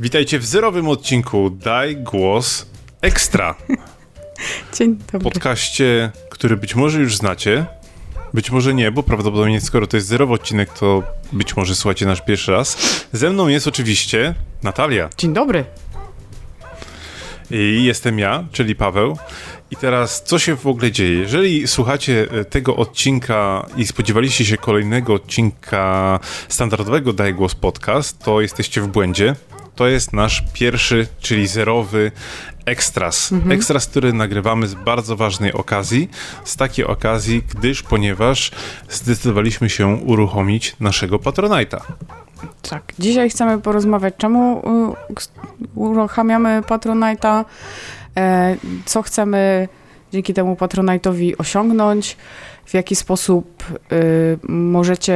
[0.00, 2.66] Witajcie w zerowym odcinku Daj Głos
[3.00, 3.54] Ekstra.
[4.78, 5.30] Dzień dobry.
[5.30, 7.66] Podkaście, który być może już znacie,
[8.34, 11.02] być może nie, bo prawdopodobnie skoro to jest zerowy odcinek, to
[11.32, 12.76] być może słuchacie nasz pierwszy raz.
[13.12, 15.08] Ze mną jest oczywiście Natalia.
[15.18, 15.64] Dzień dobry.
[17.50, 19.18] I jestem ja, czyli Paweł.
[19.70, 21.18] I teraz, co się w ogóle dzieje?
[21.18, 28.40] Jeżeli słuchacie e, tego odcinka i spodziewaliście się kolejnego odcinka standardowego Daj Głos Podcast, to
[28.40, 29.34] jesteście w błędzie.
[29.80, 32.12] To jest nasz pierwszy, czyli zerowy
[32.66, 33.32] ekstras.
[33.32, 33.52] Mhm.
[33.52, 36.10] Ekstras, który nagrywamy z bardzo ważnej okazji.
[36.44, 38.50] Z takiej okazji, gdyż, ponieważ
[38.88, 41.80] zdecydowaliśmy się uruchomić naszego Patronite'a.
[42.70, 44.62] Tak, dzisiaj chcemy porozmawiać, czemu
[45.74, 47.44] uruchamiamy Patronite'a,
[48.16, 49.68] e, co chcemy
[50.12, 52.16] dzięki temu Patronite'owi osiągnąć,
[52.70, 55.14] w jaki sposób y, możecie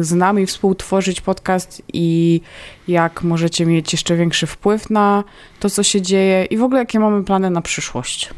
[0.00, 2.40] z nami współtworzyć podcast i
[2.88, 5.24] jak możecie mieć jeszcze większy wpływ na
[5.60, 8.30] to, co się dzieje i w ogóle jakie mamy plany na przyszłość.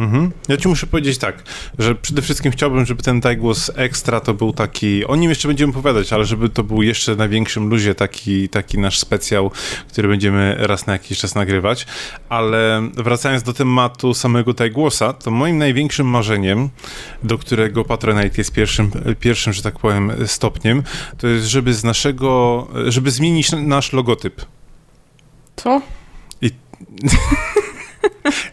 [0.00, 0.32] Mhm.
[0.48, 1.42] Ja ci muszę powiedzieć tak,
[1.78, 5.72] że przede wszystkim chciałbym, żeby ten Głos Ekstra to był taki, o nim jeszcze będziemy
[5.72, 9.50] opowiadać, ale żeby to był jeszcze na większym luzie taki, taki nasz specjał,
[9.88, 11.86] który będziemy raz na jakiś czas nagrywać.
[12.28, 16.68] Ale wracając do tematu samego Głosa, to moim największym marzeniem,
[17.22, 20.82] do którego Patronite jest pierwszym, pierwszym, że tak powiem, stopniem,
[21.18, 24.44] to jest, żeby z naszego, żeby zmienić nasz logotyp.
[25.56, 25.82] Co?
[26.42, 26.50] I...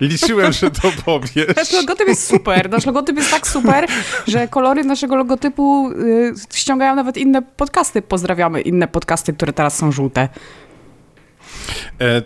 [0.01, 1.55] Liczyłem, że to powiesz.
[1.55, 2.69] Nasz logotyp jest super.
[2.69, 3.85] Nasz logotyp jest tak super,
[4.27, 8.01] że kolory naszego logotypu y, ściągają nawet inne podcasty.
[8.01, 10.29] Pozdrawiamy inne podcasty, które teraz są żółte.
[12.01, 12.21] E, e,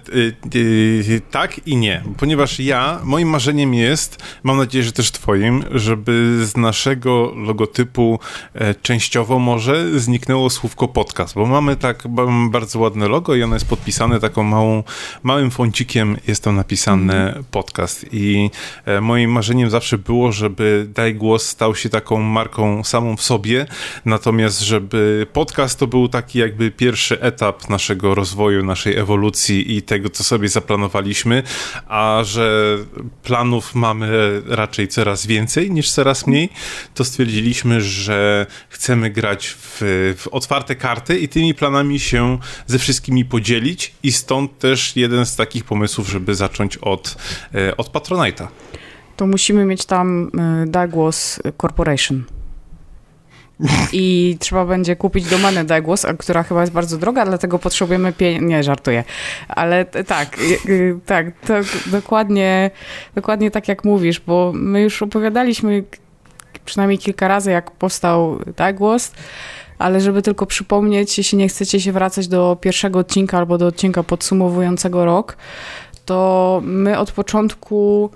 [1.31, 6.57] tak i nie, ponieważ ja, moim marzeniem jest, mam nadzieję, że też twoim, żeby z
[6.57, 8.19] naszego logotypu
[8.53, 13.55] e, częściowo może zniknęło słówko podcast, bo mamy tak mamy bardzo ładne logo i ono
[13.55, 14.83] jest podpisane taką małą,
[15.23, 17.43] małym foncikiem jest to napisane mm.
[17.51, 18.05] podcast.
[18.11, 18.49] I
[18.85, 23.65] e, moim marzeniem zawsze było, żeby Daj Głos stał się taką marką samą w sobie,
[24.05, 30.09] natomiast żeby podcast to był taki jakby pierwszy etap naszego rozwoju, naszej ewolucji i tego,
[30.09, 31.43] co sobie zaplanowaliśmy,
[31.87, 32.77] a że
[33.23, 36.49] planów mamy raczej coraz więcej niż coraz mniej,
[36.93, 39.77] to stwierdziliśmy, że chcemy grać w,
[40.17, 42.37] w otwarte karty i tymi planami się
[42.67, 47.15] ze wszystkimi podzielić i stąd też jeden z takich pomysłów, żeby zacząć od,
[47.55, 48.47] e, od Patronite'a.
[49.17, 52.23] To musimy mieć tam e, Douglas Corporation.
[53.93, 58.45] I trzeba będzie kupić domenę Degłos, która chyba jest bardzo droga, dlatego potrzebujemy pieniędzy.
[58.45, 59.03] Nie, żartuję.
[59.47, 60.37] Ale tak,
[61.05, 61.53] tak, to
[61.85, 62.71] dokładnie,
[63.15, 65.83] dokładnie tak jak mówisz, bo my już opowiadaliśmy
[66.65, 69.11] przynajmniej kilka razy, jak powstał Degłos,
[69.79, 74.03] ale żeby tylko przypomnieć, jeśli nie chcecie się wracać do pierwszego odcinka albo do odcinka
[74.03, 75.37] podsumowującego rok,
[76.05, 78.09] to my od początku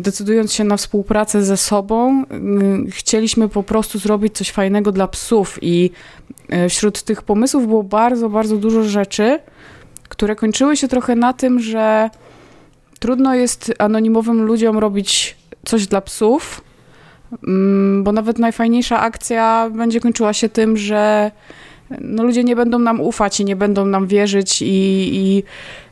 [0.00, 2.24] decydując się na współpracę ze sobą,
[2.90, 5.90] chcieliśmy po prostu zrobić coś fajnego dla psów i
[6.48, 9.38] e, wśród tych pomysłów było bardzo, bardzo dużo rzeczy,
[10.08, 12.10] które kończyły się trochę na tym, że
[12.98, 15.36] trudno jest anonimowym ludziom robić
[15.66, 16.60] coś dla psów,
[18.02, 21.30] bo nawet najfajniejsza akcja będzie kończyła się tym, że
[22.00, 24.66] no ludzie nie będą nam ufać i nie będą nam wierzyć i,
[25.14, 25.42] i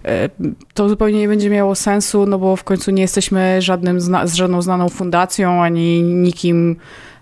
[0.04, 0.28] e,
[0.74, 4.62] to zupełnie nie będzie miało sensu, no bo w końcu nie jesteśmy żadnym z żadną
[4.62, 6.76] znaną fundacją, ani nikim,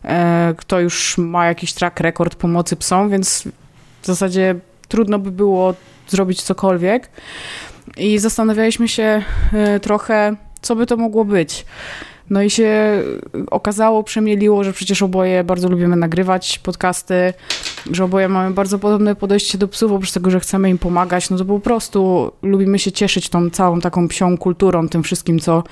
[0.04, 3.48] e, kto już ma jakiś track record pomocy psom, więc
[4.03, 4.54] w zasadzie
[4.88, 5.75] trudno by było
[6.09, 7.10] zrobić cokolwiek.
[7.97, 9.22] I zastanawialiśmy się
[9.53, 11.66] e, trochę, co by to mogło być.
[12.31, 13.03] No i się
[13.50, 17.34] okazało, przemieliło, że przecież oboje bardzo lubimy nagrywać podcasty,
[17.91, 21.36] że oboje mamy bardzo podobne podejście do psów, oprócz tego, że chcemy im pomagać, no
[21.36, 25.62] to po prostu lubimy się cieszyć tą całą taką psią kulturą, tym wszystkim, co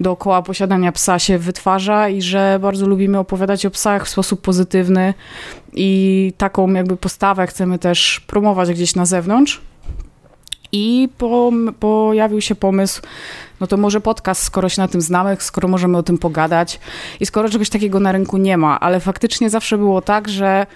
[0.00, 5.14] dookoła posiadania psa się wytwarza i że bardzo lubimy opowiadać o psach w sposób pozytywny
[5.72, 9.60] i taką jakby postawę chcemy też promować gdzieś na zewnątrz.
[10.74, 13.02] I po, pojawił się pomysł,
[13.60, 16.80] no to może podcast, skoro się na tym znamy, skoro możemy o tym pogadać
[17.20, 20.66] i skoro czegoś takiego na rynku nie ma, ale faktycznie zawsze było tak, że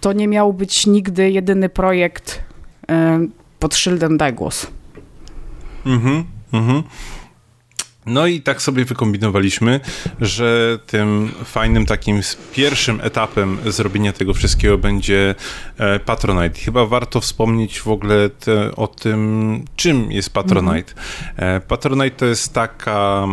[0.00, 2.42] to nie miał być nigdy jedyny projekt
[2.88, 3.26] e,
[3.58, 4.66] pod szyldem Daj Głos.
[5.86, 6.82] Mhm, mhm.
[8.06, 9.80] No i tak sobie wykombinowaliśmy,
[10.20, 12.20] że tym fajnym takim
[12.52, 15.34] pierwszym etapem zrobienia tego wszystkiego będzie
[15.78, 16.60] e, Patronite.
[16.60, 20.92] Chyba warto wspomnieć w ogóle te, o tym, czym jest Patronite.
[21.36, 21.62] Mhm.
[21.62, 23.26] Patronite to jest taka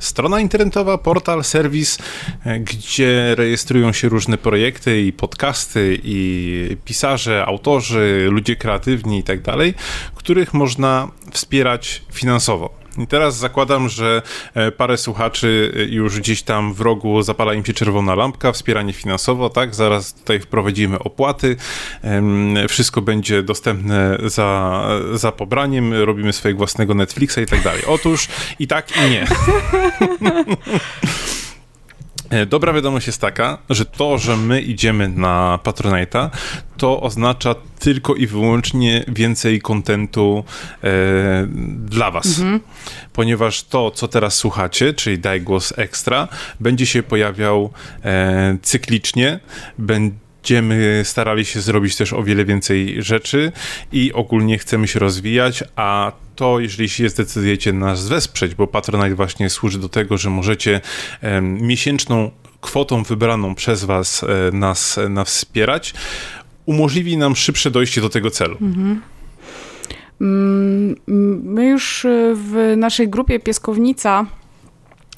[0.00, 1.98] strona internetowa, portal, serwis,
[2.44, 9.42] e, gdzie rejestrują się różne projekty i podcasty, i pisarze, autorzy, ludzie kreatywni i tak
[9.42, 9.74] dalej,
[10.14, 12.79] których można wspierać finansowo.
[13.00, 14.22] I teraz zakładam, że
[14.54, 18.92] e, parę słuchaczy e, już gdzieś tam w rogu zapala im się czerwona lampka, wspieranie
[18.92, 19.74] finansowo, tak?
[19.74, 21.56] Zaraz tutaj wprowadzimy opłaty,
[22.68, 24.82] wszystko będzie dostępne za,
[25.12, 27.82] za pobraniem, robimy swojego własnego Netflixa i tak dalej.
[27.86, 29.26] Otóż i tak i nie.
[32.30, 36.28] E, dobra wiadomość jest taka, że to, że my idziemy na Patronite'a,
[36.76, 40.44] to oznacza tylko i wyłącznie więcej kontentu
[40.84, 41.46] e,
[41.76, 42.26] dla was.
[42.26, 42.60] Mhm.
[43.12, 46.28] Ponieważ to, co teraz słuchacie, czyli Daj Głos Ekstra,
[46.60, 47.70] będzie się pojawiał
[48.04, 49.40] e, cyklicznie,
[49.78, 53.52] będzie będziemy starali się zrobić też o wiele więcej rzeczy
[53.92, 59.50] i ogólnie chcemy się rozwijać, a to, jeżeli się zdecydujecie nas wesprzeć, bo Patronite właśnie
[59.50, 60.80] służy do tego, że możecie
[61.22, 65.94] um, miesięczną kwotą wybraną przez was e, nas, nas wspierać,
[66.66, 68.56] umożliwi nam szybsze dojście do tego celu.
[68.60, 69.00] Mhm.
[70.20, 70.96] Mm,
[71.44, 74.26] my już w naszej grupie Pieskownica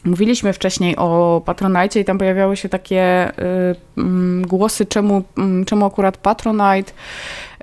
[0.04, 5.22] Mówiliśmy wcześniej o Patronite i tam pojawiały się takie y, y, głosy, czemu,
[5.62, 6.92] y, czemu akurat Patronite.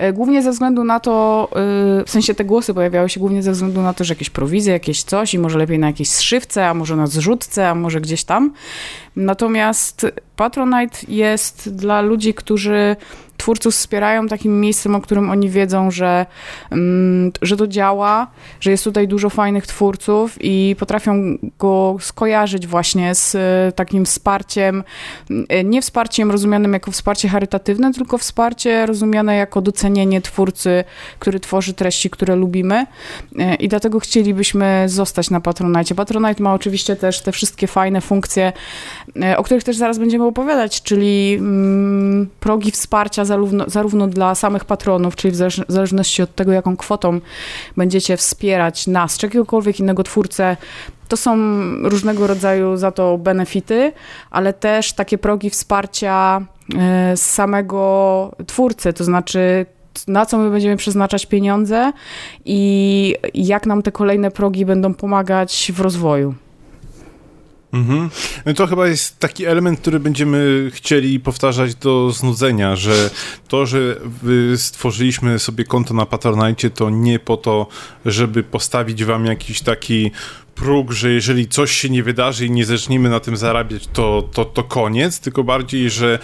[0.03, 1.47] Y, głównie ze względu na to,
[2.01, 4.74] y, w sensie te głosy pojawiały się głównie ze względu na to, że jakieś prowizje,
[4.74, 8.24] jakieś coś i może lepiej na jakiejś zszywce, a może na zrzutce, a może gdzieś
[8.24, 8.53] tam.
[9.15, 12.95] Natomiast Patronite jest dla ludzi, którzy
[13.49, 16.25] twórców wspierają takim miejscem, o którym oni wiedzą, że,
[16.71, 18.27] mm, że to działa,
[18.59, 24.83] że jest tutaj dużo fajnych twórców i potrafią go skojarzyć właśnie z e, takim wsparciem,
[25.49, 30.83] e, nie wsparciem rozumianym jako wsparcie charytatywne, tylko wsparcie rozumiane jako docenienie twórcy,
[31.19, 32.85] który tworzy treści, które lubimy
[33.39, 35.95] e, i dlatego chcielibyśmy zostać na Patronite.
[35.95, 38.53] Patronite ma oczywiście też te wszystkie fajne funkcje,
[39.37, 45.15] o których też zaraz będziemy opowiadać, czyli mm, progi wsparcia zarówno, zarówno dla samych patronów,
[45.15, 45.33] czyli
[45.68, 47.19] w zależności od tego, jaką kwotą
[47.77, 50.57] będziecie wspierać nas, czy jakiegokolwiek innego twórcę,
[51.07, 51.38] to są
[51.83, 53.91] różnego rodzaju za to benefity,
[54.31, 56.41] ale też takie progi wsparcia
[56.75, 59.65] e, z samego twórcy, to znaczy
[60.07, 61.92] na co my będziemy przeznaczać pieniądze
[62.45, 66.33] i jak nam te kolejne progi będą pomagać w rozwoju.
[67.74, 68.10] Mhm.
[68.45, 73.10] No to chyba jest taki element, który będziemy chcieli powtarzać do znudzenia, że
[73.48, 73.95] to, że
[74.56, 77.68] stworzyliśmy sobie konto na Patronite, to nie po to,
[78.06, 80.12] żeby postawić wam jakiś taki
[80.59, 84.45] próg, że jeżeli coś się nie wydarzy i nie zaczniemy na tym zarabiać, to, to,
[84.45, 86.19] to koniec, tylko bardziej, że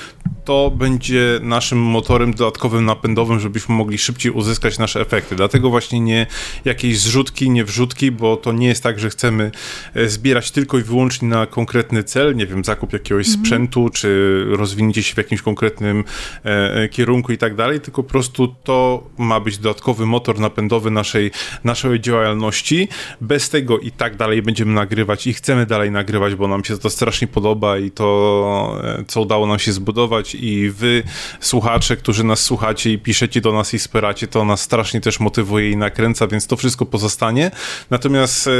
[0.45, 5.35] to będzie naszym motorem dodatkowym napędowym, żebyśmy mogli szybciej uzyskać nasze efekty.
[5.35, 6.27] Dlatego właśnie nie
[6.65, 9.51] jakieś zrzutki, nie wrzutki, bo to nie jest tak, że chcemy
[9.93, 13.45] e, zbierać tylko i wyłącznie na konkretny cel, nie wiem, zakup jakiegoś mhm.
[13.45, 16.03] sprzętu, czy rozwinięcie się w jakimś konkretnym
[16.45, 20.91] e, e, kierunku i tak dalej, tylko po prostu to ma być dodatkowy motor napędowy
[20.91, 21.31] naszej,
[21.63, 22.87] naszej działalności.
[23.21, 26.89] Bez tego i tak dalej będziemy nagrywać i chcemy dalej nagrywać, bo nam się to
[26.89, 31.03] strasznie podoba i to, e, co udało nam się zbudować i wy,
[31.39, 35.71] słuchacze, którzy nas słuchacie i piszecie do nas i wspieracie, to nas strasznie też motywuje
[35.71, 37.51] i nakręca, więc to wszystko pozostanie.
[37.89, 38.51] Natomiast e,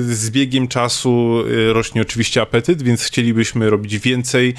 [0.00, 4.54] z biegiem czasu e, rośnie oczywiście apetyt, więc chcielibyśmy robić więcej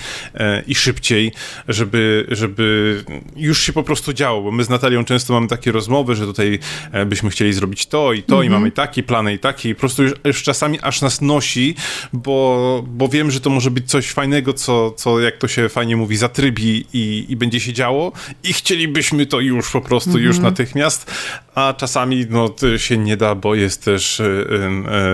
[0.68, 1.32] i szybciej,
[1.68, 3.04] żeby, żeby
[3.36, 6.60] już się po prostu działo, bo my z Natalią często mamy takie rozmowy, że tutaj
[7.06, 8.46] byśmy chcieli zrobić to i to mhm.
[8.46, 11.76] i mamy takie plany i takie i po prostu już, już czasami aż nas nosi,
[12.14, 15.98] bo, bo wiem, że to może być coś fajnego, co, co jak to się fajnie
[15.98, 18.12] mówi, zatrybi trybi i, i będzie się działo
[18.44, 20.26] i chcielibyśmy to już po prostu, mhm.
[20.26, 21.12] już natychmiast,
[21.56, 24.48] a czasami no, się nie da, bo jest też y,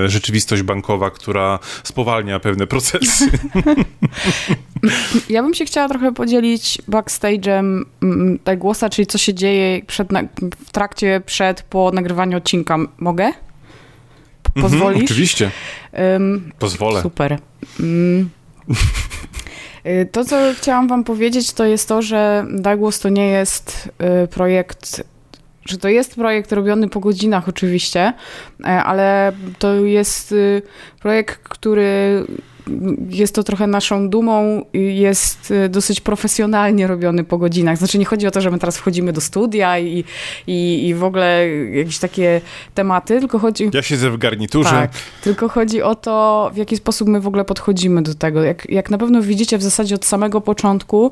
[0.06, 3.32] y, rzeczywistość bankowa, która spowalnia pewne procesy.
[5.30, 7.82] Ja bym się chciała trochę podzielić backstage'em
[8.44, 10.08] tak głosa, czyli co się dzieje przed,
[10.66, 12.78] w trakcie, przed, po nagrywaniu odcinka.
[12.98, 13.32] Mogę?
[14.56, 15.02] Mhm, Pozwolisz?
[15.02, 15.52] Mhm, oczywiście.
[15.94, 17.02] Um, Pozwolę.
[17.02, 17.38] Super.
[17.80, 18.30] Um,
[20.12, 23.90] to, co chciałam wam powiedzieć, to jest to, że Dagłos to nie jest
[24.24, 25.04] y, projekt
[25.66, 28.14] że to jest projekt robiony po godzinach oczywiście,
[28.64, 30.62] e, ale to jest y,
[31.00, 32.26] projekt, który
[33.10, 37.78] jest to trochę naszą dumą, jest y, dosyć profesjonalnie robiony po godzinach.
[37.78, 40.04] Znaczy nie chodzi o to, że my teraz wchodzimy do studia i,
[40.48, 42.42] i, i w ogóle jakieś takie
[42.74, 43.70] tematy, tylko chodzi...
[43.74, 44.70] Ja siedzę w garniturze.
[44.70, 44.92] Tak,
[45.22, 48.44] tylko chodzi o to, w jaki sposób my w ogóle podchodzimy do tego.
[48.44, 51.12] Jak, jak na pewno widzicie w zasadzie od samego początku,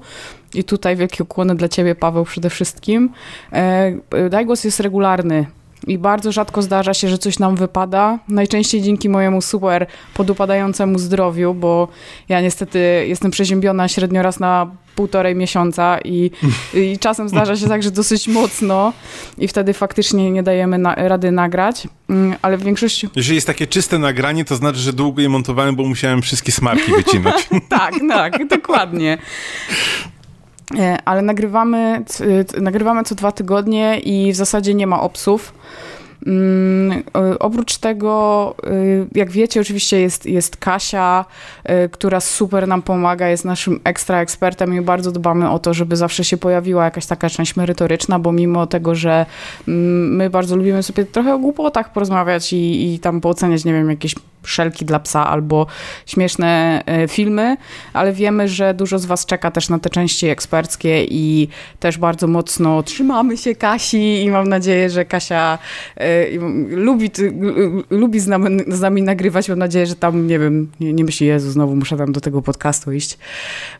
[0.53, 3.09] i tutaj wielkie ukłony dla ciebie, Paweł, przede wszystkim,
[3.51, 5.45] e, Dajgłos jest regularny
[5.87, 8.19] i bardzo rzadko zdarza się, że coś nam wypada.
[8.27, 11.87] Najczęściej dzięki mojemu super podupadającemu zdrowiu, bo
[12.29, 16.31] ja niestety jestem przeziębiona średnio raz na półtorej miesiąca i,
[16.73, 18.93] i czasem zdarza się tak, że dosyć mocno
[19.37, 23.09] i wtedy faktycznie nie dajemy na, rady nagrać, mm, ale w większości...
[23.15, 26.91] Jeżeli jest takie czyste nagranie, to znaczy, że długo je montowałem, bo musiałem wszystkie smarki
[26.91, 27.49] wycinać.
[27.69, 29.17] tak, tak, dokładnie.
[30.79, 32.03] E, ale nagrywamy,
[32.61, 35.53] nagrywamy co dwa tygodnie i w zasadzie nie ma obsów.
[36.27, 37.03] Mm,
[37.39, 38.55] oprócz tego,
[39.15, 41.25] jak wiecie, oczywiście jest, jest Kasia,
[41.91, 46.23] która super nam pomaga, jest naszym ekstra ekspertem i bardzo dbamy o to, żeby zawsze
[46.23, 49.25] się pojawiła jakaś taka część merytoryczna, bo mimo tego, że
[49.67, 53.89] mm, my bardzo lubimy sobie trochę o głupotach porozmawiać i, i tam pooceniać, nie wiem,
[53.89, 55.67] jakieś szelki dla psa albo
[56.05, 57.57] śmieszne e, filmy,
[57.93, 61.47] ale wiemy, że dużo z Was czeka też na te części eksperckie i
[61.79, 65.57] też bardzo mocno trzymamy się Kasi i mam nadzieję, że Kasia
[65.95, 66.29] e,
[66.69, 67.11] lubi,
[67.89, 69.49] lubi z nami, z nami nagrywać.
[69.49, 72.41] Mam nadzieję, że tam, nie wiem, nie, nie myśli, Jezu, znowu muszę tam do tego
[72.41, 73.17] podcastu iść,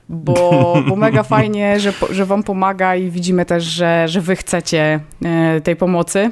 [0.09, 4.99] bo, bo mega fajnie, że, że Wam pomaga i widzimy też, że, że Wy chcecie
[5.25, 6.31] e, tej pomocy.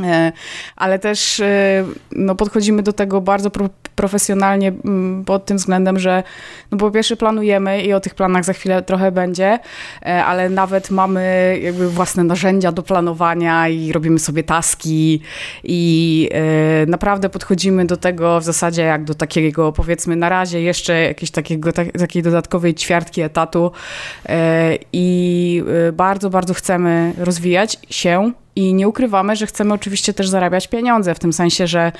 [0.00, 0.32] E,
[0.76, 4.72] ale też e, no, podchodzimy do tego bardzo pro, profesjonalnie
[5.26, 6.22] pod tym względem, że
[6.70, 9.58] no, po pierwsze planujemy i o tych planach za chwilę trochę będzie,
[10.02, 15.20] e, ale nawet mamy jakby własne narzędzia do planowania i robimy sobie taski
[15.64, 16.28] i
[16.86, 21.72] naprawdę podchodzimy do tego w zasadzie jak do takiego powiedzmy na razie jeszcze jakiejś takiego,
[21.72, 23.72] takiej dodatkowej ćwiartki etatu
[24.92, 31.14] i bardzo, bardzo chcemy rozwijać się i nie ukrywamy, że chcemy oczywiście też zarabiać pieniądze,
[31.14, 31.92] w tym sensie, że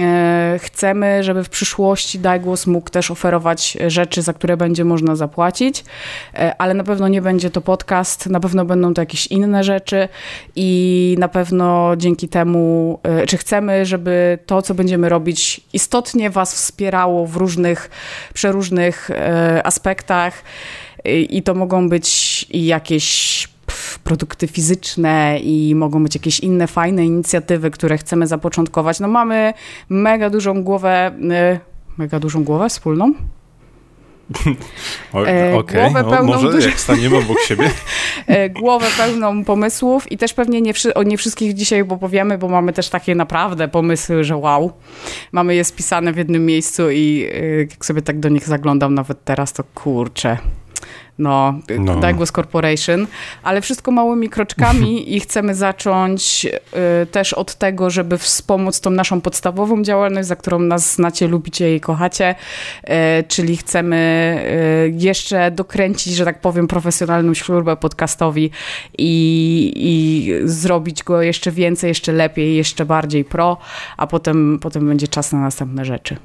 [0.00, 5.84] e, chcemy, żeby w przyszłości Dajgłos mógł też oferować rzeczy, za które będzie można zapłacić,
[6.34, 10.08] e, ale na pewno nie będzie to podcast, na pewno będą to jakieś inne rzeczy
[10.56, 16.54] i na pewno dzięki temu, e, czy chcemy, żeby to, co będziemy robić, istotnie Was
[16.54, 17.90] wspierało w różnych,
[18.34, 19.10] przeróżnych
[19.64, 20.42] aspektach
[21.04, 23.48] i to mogą być jakieś
[24.06, 29.00] produkty fizyczne i mogą być jakieś inne fajne inicjatywy, które chcemy zapoczątkować.
[29.00, 29.54] No mamy
[29.88, 31.12] mega dużą głowę,
[31.54, 31.60] y,
[31.98, 33.14] mega dużą głowę wspólną.
[35.14, 36.02] E, Okej, okay.
[36.02, 36.68] no, może dużo...
[36.68, 37.70] jak staniemy obok siebie.
[38.26, 42.72] E, głowę pełną pomysłów i też pewnie nie, o nie wszystkich dzisiaj opowiemy, bo mamy
[42.72, 44.72] też takie naprawdę pomysły, że wow.
[45.32, 49.24] Mamy je spisane w jednym miejscu i y, jak sobie tak do nich zaglądam nawet
[49.24, 50.38] teraz, to kurczę,
[51.18, 52.00] no, no.
[52.00, 53.06] Douglas Corporation,
[53.42, 56.46] ale wszystko małymi kroczkami i chcemy zacząć
[57.02, 61.76] y, też od tego, żeby wspomóc tą naszą podstawową działalność, za którą nas znacie, lubicie
[61.76, 62.34] i kochacie,
[62.84, 62.90] y,
[63.28, 63.96] czyli chcemy
[64.86, 68.50] y, jeszcze dokręcić, że tak powiem, profesjonalną śrubę podcastowi
[68.98, 73.56] i, i zrobić go jeszcze więcej, jeszcze lepiej, jeszcze bardziej pro,
[73.96, 76.16] a potem, potem będzie czas na następne rzeczy.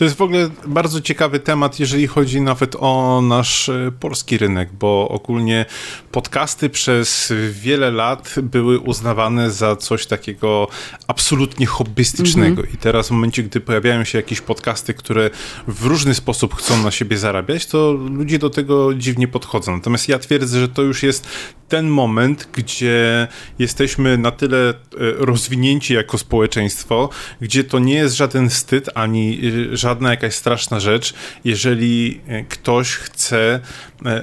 [0.00, 4.68] To jest w ogóle bardzo ciekawy temat, jeżeli chodzi nawet o nasz e, polski rynek,
[4.72, 5.66] bo ogólnie
[6.12, 10.68] podcasty przez wiele lat były uznawane za coś takiego
[11.06, 12.62] absolutnie hobbystycznego.
[12.62, 12.74] -hmm.
[12.74, 15.30] I teraz w momencie, gdy pojawiają się jakieś podcasty, które
[15.68, 19.76] w różny sposób chcą na siebie zarabiać, to ludzie do tego dziwnie podchodzą.
[19.76, 21.28] Natomiast ja twierdzę, że to już jest
[21.68, 23.28] ten moment, gdzie
[23.58, 27.08] jesteśmy na tyle e, rozwinięci jako społeczeństwo,
[27.40, 29.40] gdzie to nie jest żaden wstyd ani
[29.72, 33.60] e, żadna jakaś straszna rzecz, jeżeli e, ktoś chce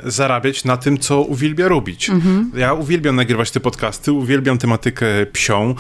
[0.06, 2.10] zarabiać na tym, co uwielbia robić.
[2.10, 2.52] Mhm.
[2.56, 5.76] Ja uwielbiam nagrywać te podcasty, uwielbiam tematykę psią,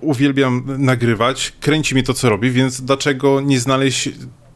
[0.00, 4.08] uwielbiam nagrywać, kręci mi to, co robi, więc dlaczego nie znaleźć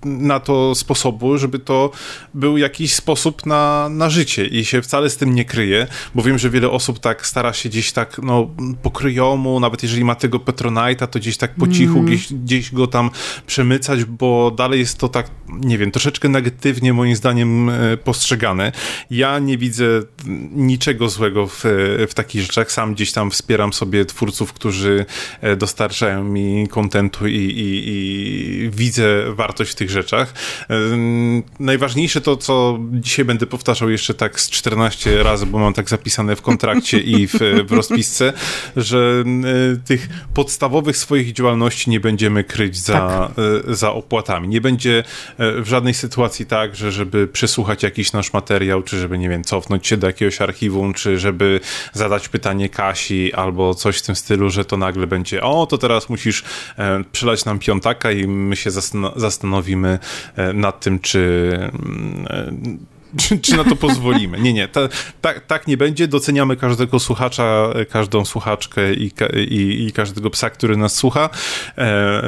[0.05, 1.91] na to sposobu, żeby to
[2.35, 6.39] był jakiś sposób na, na życie i się wcale z tym nie kryje, bo wiem,
[6.39, 8.51] że wiele osób tak stara się gdzieś tak, no,
[8.83, 12.07] pokryjomu, nawet jeżeli ma tego Petronite'a, to gdzieś tak po cichu mm.
[12.07, 13.11] gdzieś, gdzieś go tam
[13.47, 18.73] przemycać, bo dalej jest to tak, nie wiem, troszeczkę negatywnie moim zdaniem e, postrzegane.
[19.11, 19.85] Ja nie widzę
[20.53, 21.63] niczego złego w,
[22.09, 22.73] w takich rzeczach.
[22.73, 25.07] Sam gdzieś tam wspieram sobie twórców, którzy
[25.41, 30.35] e, dostarczają mi kontentu i, i, i widzę wartość w tych rzeczach.
[31.61, 36.37] Najważniejsze to, co dzisiaj będę powtarzał jeszcze tak z 14 razy, bo mam tak zapisane
[36.37, 37.35] w kontrakcie i w,
[37.67, 38.33] w rozpisce,
[38.77, 39.25] że
[39.85, 43.31] tych podstawowych swoich działalności nie będziemy kryć za, tak.
[43.71, 44.49] E, za opłatami.
[44.49, 45.05] Nie będzie
[45.39, 49.45] e, w żadnej sytuacji tak, że żeby przesłuchać jakiś nasz materiał, czy żeby, nie wiem,
[49.45, 51.61] cofnąć się do jakiegoś archiwum, czy żeby
[51.93, 56.09] zadać pytanie Kasi albo coś w tym stylu, że to nagle będzie, o, to teraz
[56.09, 56.45] musisz
[56.79, 58.71] e, przelać nam piątaka i my się
[59.17, 59.84] zastanowimy E,
[60.55, 62.53] nad tym, czy mm, e,
[63.16, 64.40] czy, czy na to pozwolimy.
[64.40, 64.68] Nie, nie,
[65.21, 66.09] tak, tak nie będzie.
[66.09, 69.12] Doceniamy każdego słuchacza, każdą słuchaczkę i,
[69.49, 71.30] i, i każdego psa, który nas słucha
[71.78, 72.25] e, e,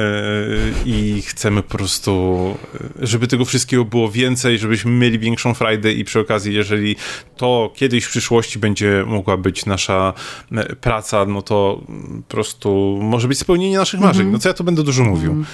[0.87, 2.55] i chcemy po prostu,
[3.01, 6.97] żeby tego wszystkiego było więcej, żebyśmy mieli większą frajdę i przy okazji, jeżeli
[7.37, 10.13] to kiedyś w przyszłości będzie mogła być nasza
[10.53, 11.81] e, praca, no to
[12.29, 14.23] po prostu może być spełnienie naszych marzeń.
[14.23, 14.33] Mm -hmm.
[14.33, 15.33] No co ja tu będę dużo mówił.
[15.33, 15.47] Mm.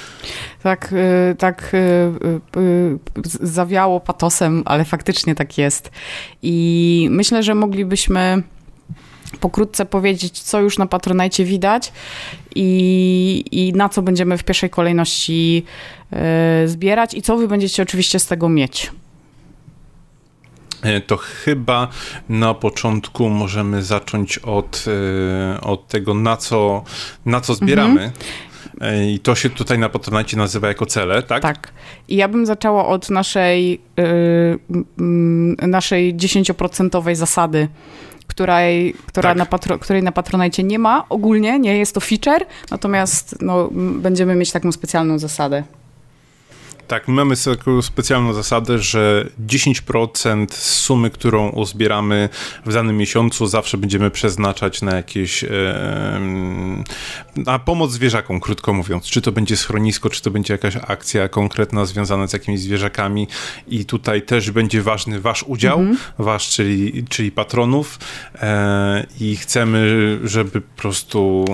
[0.63, 2.99] Tak, y, tak y,
[3.41, 5.91] zawiało patosem, ale faktycznie tak jest.
[6.43, 8.43] I myślę, że moglibyśmy
[9.41, 11.93] pokrótce powiedzieć, co już na Patronajcie widać
[12.55, 15.65] i, i na co będziemy w pierwszej kolejności
[16.67, 18.91] zbierać i co wy będziecie oczywiście z tego mieć.
[20.83, 21.89] E, to chyba
[22.29, 24.85] na początku możemy zacząć od,
[25.57, 26.85] e, od tego, na co,
[27.27, 28.03] na co zbieramy.
[28.03, 28.13] Mhm.
[29.07, 31.43] I to się tutaj na patronacie nazywa jako cele, tak?
[31.43, 31.73] Tak.
[32.09, 33.81] I ja bym zaczęła od naszej,
[34.99, 37.69] yy, naszej 10% zasady,
[38.27, 39.39] której, która tak.
[39.39, 44.35] na patro, której na Patronajcie nie ma ogólnie, nie jest to feature, natomiast no, będziemy
[44.35, 45.63] mieć taką specjalną zasadę.
[46.93, 52.29] Tak, my mamy taką specjalną zasadę, że 10% sumy, którą uzbieramy
[52.67, 55.45] w danym miesiącu, zawsze będziemy przeznaczać na jakieś
[57.37, 59.07] na pomoc zwierzakom, krótko mówiąc.
[59.07, 63.29] Czy to będzie schronisko, czy to będzie jakaś akcja konkretna związana z jakimiś zwierzakami
[63.69, 65.99] i tutaj też będzie ważny wasz udział, mhm.
[66.19, 67.99] wasz, czyli, czyli patronów
[68.35, 71.45] e, i chcemy, żeby po prostu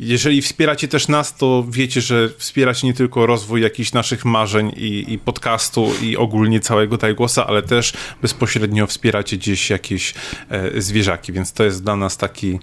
[0.00, 5.12] jeżeli wspieracie też nas, to wiecie, że wspieracie nie tylko rozwój jakichś naszych marzeń i,
[5.12, 10.14] i podcastu i ogólnie całego Tajgłosa, ale też bezpośrednio wspieracie gdzieś jakieś
[10.48, 12.58] e, zwierzaki, więc to jest dla nas taki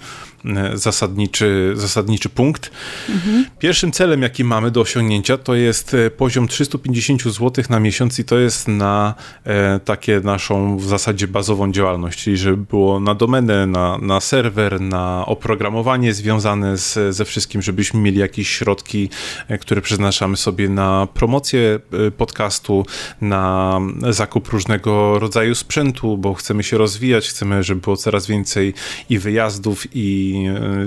[0.46, 2.72] e, zasadniczy, zasadniczy punkt.
[3.10, 3.46] Mhm.
[3.60, 8.24] Pierwszym celem, jaki mamy do osiągnięcia, to jest e, poziom 350 zł na miesiąc i
[8.24, 13.68] to jest na e, takie naszą w zasadzie bazową działalność, czyli żeby było na domenę,
[13.68, 19.10] na, na serwer, na oprogramowanie związane z, ze wszystkim, żebyśmy mieli jakieś środki,
[19.48, 22.86] e, które przeznaczamy sobie na promocję e, podcastu,
[23.22, 28.74] na zakup różnego rodzaju sprzętu, bo chcemy się rozwijać, chcemy, żeby było coraz więcej
[29.10, 30.36] i wyjazdów, i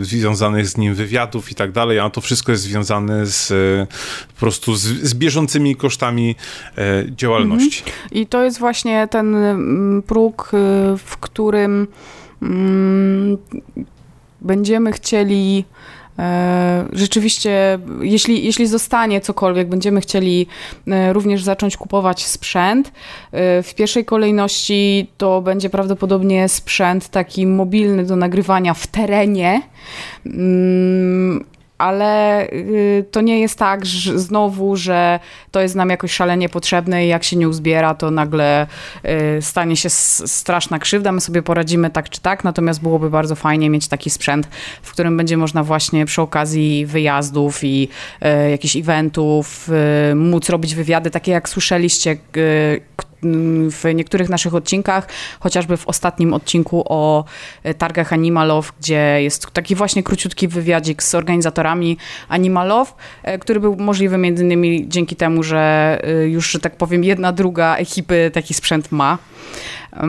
[0.00, 3.48] e, związanych z nim wywiadów i tak dalej, a to wszystko jest związane z
[4.34, 6.36] po prostu z, z bieżącymi kosztami
[7.16, 7.82] działalności.
[7.86, 8.08] Mhm.
[8.12, 10.50] I to jest właśnie ten mm, próg,
[10.98, 11.86] w którym
[12.42, 13.38] mm,
[14.40, 15.64] będziemy chcieli E,
[16.92, 20.46] rzeczywiście, jeśli, jeśli zostanie cokolwiek, będziemy chcieli
[20.86, 22.92] e, również zacząć kupować sprzęt.
[23.32, 29.62] E, w pierwszej kolejności to będzie prawdopodobnie sprzęt taki mobilny do nagrywania w terenie
[30.26, 31.44] mm,
[31.80, 37.04] ale y, to nie jest tak że znowu, że to jest nam jakoś szalenie potrzebne
[37.04, 38.66] i jak się nie uzbiera, to nagle
[39.38, 41.12] y, stanie się straszna krzywda.
[41.12, 44.48] My sobie poradzimy tak czy tak, natomiast byłoby bardzo fajnie mieć taki sprzęt,
[44.82, 47.88] w którym będzie można właśnie przy okazji wyjazdów i
[48.46, 49.70] y, jakichś eventów
[50.14, 52.16] móc robić wywiady, takie jak słyszeliście,
[53.70, 55.08] w niektórych naszych odcinkach,
[55.40, 57.24] chociażby w ostatnim odcinku o
[57.62, 61.96] e, targach Animalow, gdzie jest taki właśnie króciutki wywiadzik z organizatorami
[62.28, 67.04] Animalow, e, który był możliwy między innymi dzięki temu, że e, już, że tak powiem,
[67.04, 69.18] jedna druga ekipy taki sprzęt ma.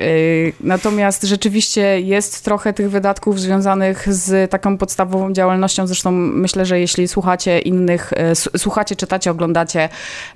[0.00, 5.86] Y, natomiast rzeczywiście jest trochę tych wydatków związanych z taką podstawową działalnością.
[5.86, 8.12] Zresztą myślę, że jeśli słuchacie innych,
[8.54, 9.88] y, słuchacie, czytacie, oglądacie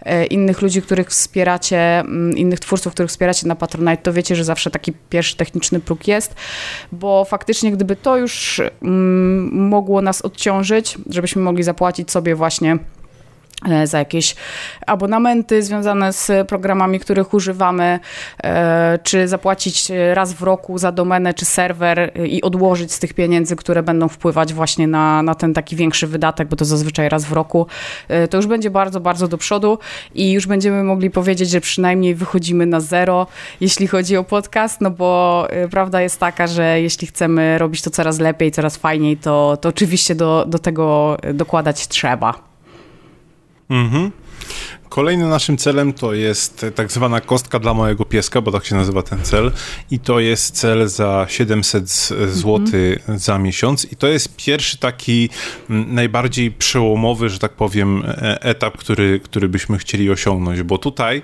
[0.06, 4.44] y, innych ludzi, których wspieracie, mm, innych twórców, których wspieracie na Patronite, to wiecie, że
[4.44, 6.34] zawsze taki pierwszy techniczny próg jest,
[6.92, 12.95] bo faktycznie gdyby to już mm, mogło nas odciążyć, żebyśmy mogli zapłacić sobie właśnie E,
[13.84, 14.34] za jakieś
[14.86, 17.98] abonamenty związane z programami, których używamy,
[18.44, 23.56] e, czy zapłacić raz w roku za domenę czy serwer i odłożyć z tych pieniędzy,
[23.56, 27.32] które będą wpływać właśnie na, na ten taki większy wydatek, bo to zazwyczaj raz w
[27.32, 27.66] roku,
[28.08, 29.78] e, to już będzie bardzo, bardzo do przodu
[30.14, 33.26] i już będziemy mogli powiedzieć, że przynajmniej wychodzimy na zero,
[33.60, 38.18] jeśli chodzi o podcast, no bo prawda jest taka, że jeśli chcemy robić to coraz
[38.18, 42.55] lepiej, coraz fajniej, to, to oczywiście do, do tego dokładać trzeba.
[43.68, 44.12] Mhm.
[44.88, 49.02] Kolejnym naszym celem to jest tak zwana kostka dla małego pieska, bo tak się nazywa
[49.02, 49.52] ten cel.
[49.90, 51.90] I to jest cel za 700
[52.28, 53.18] zł mhm.
[53.18, 53.92] za miesiąc.
[53.92, 55.28] I to jest pierwszy taki
[55.68, 61.22] najbardziej przełomowy, że tak powiem, e, etap, który, który byśmy chcieli osiągnąć, bo tutaj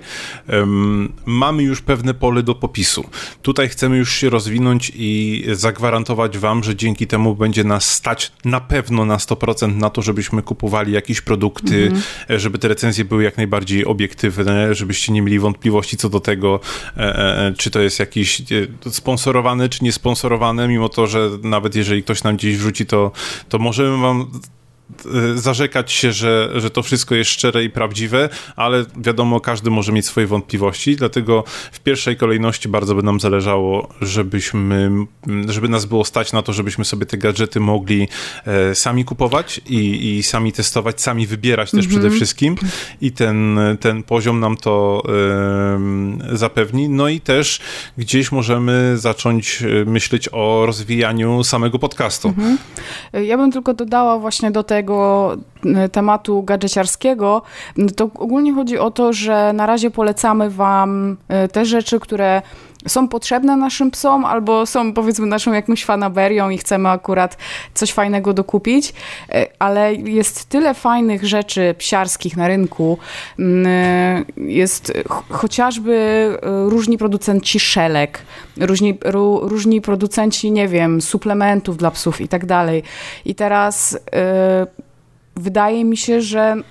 [0.49, 3.09] um, mamy już pewne pole do popisu.
[3.41, 8.61] Tutaj chcemy już się rozwinąć i zagwarantować Wam, że dzięki temu będzie nas stać na
[8.61, 12.03] pewno na 100% na to, żebyśmy kupowali jakieś produkty, mhm.
[12.39, 16.59] żeby te recenzje były jak najbardziej obiektywne, żebyście nie mieli wątpliwości co do tego,
[17.57, 18.41] czy to jest jakiś
[18.89, 23.11] sponsorowane, czy niesponsorowane, mimo to, że nawet jeżeli ktoś nam gdzieś wrzuci, to,
[23.49, 24.31] to możemy wam
[25.35, 30.05] zarzekać się, że, że to wszystko jest szczere i prawdziwe, ale wiadomo, każdy może mieć
[30.05, 34.91] swoje wątpliwości, dlatego w pierwszej kolejności bardzo by nam zależało, żebyśmy,
[35.47, 38.07] żeby nas było stać na to, żebyśmy sobie te gadżety mogli
[38.45, 42.15] e, sami kupować i, i sami testować, sami wybierać też przede mhm.
[42.15, 42.55] wszystkim
[43.01, 45.03] i ten, ten poziom nam to
[46.31, 46.89] e, zapewni.
[46.89, 47.59] No i też
[47.97, 52.27] gdzieś możemy zacząć e, myśleć o rozwijaniu samego podcastu.
[52.27, 52.57] Mhm.
[53.13, 57.41] Ja bym tylko dodała właśnie do tego, tego e, tematu gadżeciarskiego,
[57.95, 62.41] to ogólnie chodzi o to, że na razie polecamy Wam e, te rzeczy, które
[62.87, 67.37] są potrzebne naszym psom, albo są powiedzmy naszą jakąś fanaberią i chcemy akurat
[67.73, 68.93] coś fajnego dokupić,
[69.29, 72.97] e, ale jest tyle fajnych rzeczy psiarskich na rynku.
[74.37, 74.93] Jest
[75.29, 75.93] chociażby
[76.43, 78.21] różni producenci szelek,
[78.57, 78.97] różni,
[79.41, 82.83] różni producenci, nie wiem, suplementów dla psów i tak dalej.
[83.25, 83.97] I teraz
[85.35, 86.61] wydaje mi się, że y,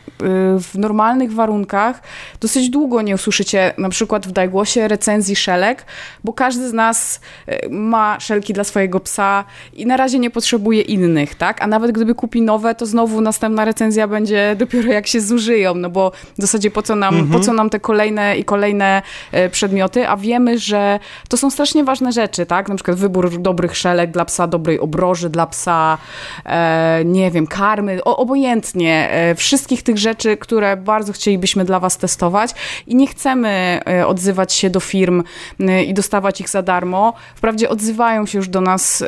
[0.61, 2.03] w normalnych warunkach
[2.41, 5.87] dosyć długo nie usłyszycie na przykład w Dajgłosie recenzji szelek,
[6.25, 9.45] bo każdy z nas y, ma szelki dla swojego psa
[9.75, 11.63] i na razie nie potrzebuje innych, tak?
[11.63, 15.91] A nawet gdyby kupi nowe, to znowu następna recenzja będzie dopiero jak się zużyją, no
[15.91, 17.33] bo w zasadzie po co nam, mhm.
[17.33, 19.03] po co nam te kolejne i kolejne
[19.35, 20.99] y, przedmioty, a wiemy, że
[21.29, 22.69] to są strasznie ważne rzeczy, tak?
[22.69, 25.99] Na przykład wybór dobrych szelek dla psa, dobrej obroży dla psa,
[26.45, 31.97] e, nie wiem, karmy, obojętnie obojętnie e, wszystkich tych rzeczy, które bardzo chcielibyśmy dla Was
[31.97, 32.51] testować
[32.87, 35.23] i nie chcemy e, odzywać się do firm
[35.61, 37.13] e, i dostawać ich za darmo.
[37.35, 39.05] Wprawdzie odzywają się już do nas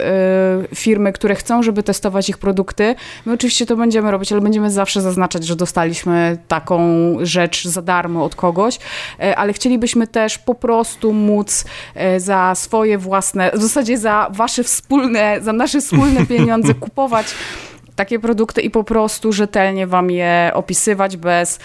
[0.74, 2.94] firmy, które chcą, żeby testować ich produkty.
[3.26, 6.80] My oczywiście to będziemy robić, ale będziemy zawsze zaznaczać, że dostaliśmy taką
[7.20, 8.78] rzecz za darmo od kogoś,
[9.36, 11.64] ale chcielibyśmy też po prostu móc
[12.16, 17.34] za swoje własne, w zasadzie za wasze wspólne, za nasze wspólne pieniądze kupować
[17.96, 21.58] takie produkty i po prostu rzetelnie wam je opisywać bez,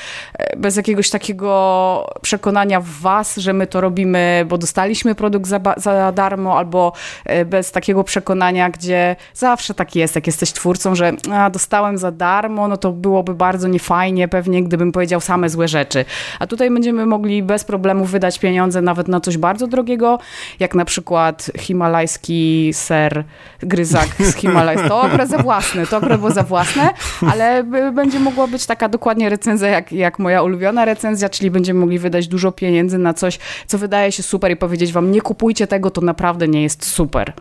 [0.58, 6.12] bez jakiegoś takiego przekonania w was, że my to robimy, bo dostaliśmy produkt za, za
[6.12, 6.94] darmo, albo
[7.26, 12.12] e, bez takiego przekonania, gdzie zawsze tak jest, jak jesteś twórcą, że a, dostałem za
[12.12, 16.06] darmo, no to byłoby bardzo niefajnie pewnie, gdybym powiedział same złe rzeczy.
[16.40, 20.20] A tutaj będziemy mogli bez problemu wydać pieniądze nawet na coś bardzo drogiego,
[20.60, 23.24] jak na przykład himalajski ser
[23.60, 24.82] gryzak z Himalajs.
[24.88, 26.94] To akurat za własny, to akurat albo za własne,
[27.32, 32.00] ale będzie mogła być taka dokładnie recenzja jak, jak moja ulubiona recenzja, czyli będziemy mogli
[32.00, 35.92] wydać dużo pieniędzy na coś, co wydaje się super i powiedzieć wam, nie kupujcie tego,
[35.92, 37.34] to naprawdę nie jest super.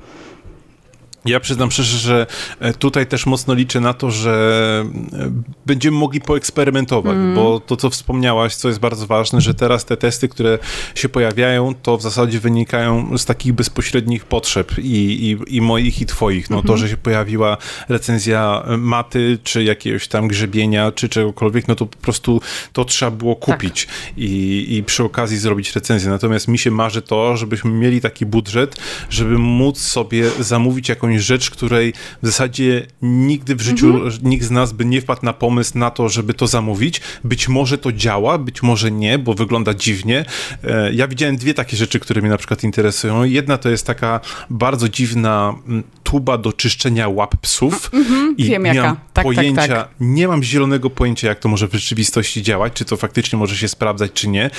[1.24, 2.26] Ja przyznam szczerze, że
[2.60, 5.30] e, tutaj też mocno liczę na to, że e,
[5.66, 7.34] będziemy mogli poeksperymentować, mm.
[7.34, 10.58] bo to, co wspomniałaś, co jest bardzo ważne, że teraz te testy, które
[10.94, 16.06] się pojawiają, to w zasadzie wynikają z takich bezpośrednich potrzeb i, i, i moich, i
[16.06, 16.50] twoich.
[16.50, 16.66] No mm -hmm.
[16.66, 16.88] to, mhm.
[16.88, 17.56] że się pojawiła
[17.88, 22.40] recenzja maty, czy jakiegoś tam grzebienia, czy czegokolwiek, no to po prostu
[22.72, 23.44] to trzeba było tak.
[23.44, 23.94] kupić tak.
[24.16, 26.10] i, i przy okazji zrobić recenzję.
[26.10, 28.76] Natomiast mi się marzy to, żebyśmy mieli taki budżet,
[29.10, 31.92] żeby móc sobie zamówić jakąś jakąś rzecz, której
[32.22, 34.12] w zasadzie nigdy w życiu mhm.
[34.22, 37.00] nikt z nas by nie wpadł na pomysł na to, żeby to zamówić.
[37.24, 40.24] Być może to działa, być może nie, bo wygląda dziwnie.
[40.64, 43.24] E, ja widziałem dwie takie rzeczy, które mnie na przykład interesują.
[43.24, 47.90] Jedna to jest taka bardzo dziwna mm, tuba do czyszczenia łap psów.
[47.94, 48.82] Mhm, I wiem jaka.
[48.82, 49.88] tak, tak pojęcia, tak, tak.
[50.00, 53.68] nie mam zielonego pojęcia, jak to może w rzeczywistości działać, czy to faktycznie może się
[53.68, 54.50] sprawdzać, czy nie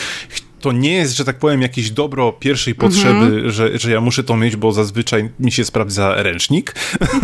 [0.60, 3.52] to nie jest, że tak powiem, jakieś dobro pierwszej potrzeby, mhm.
[3.52, 6.76] że, że ja muszę to mieć, bo zazwyczaj mi się sprawdza ręcznik.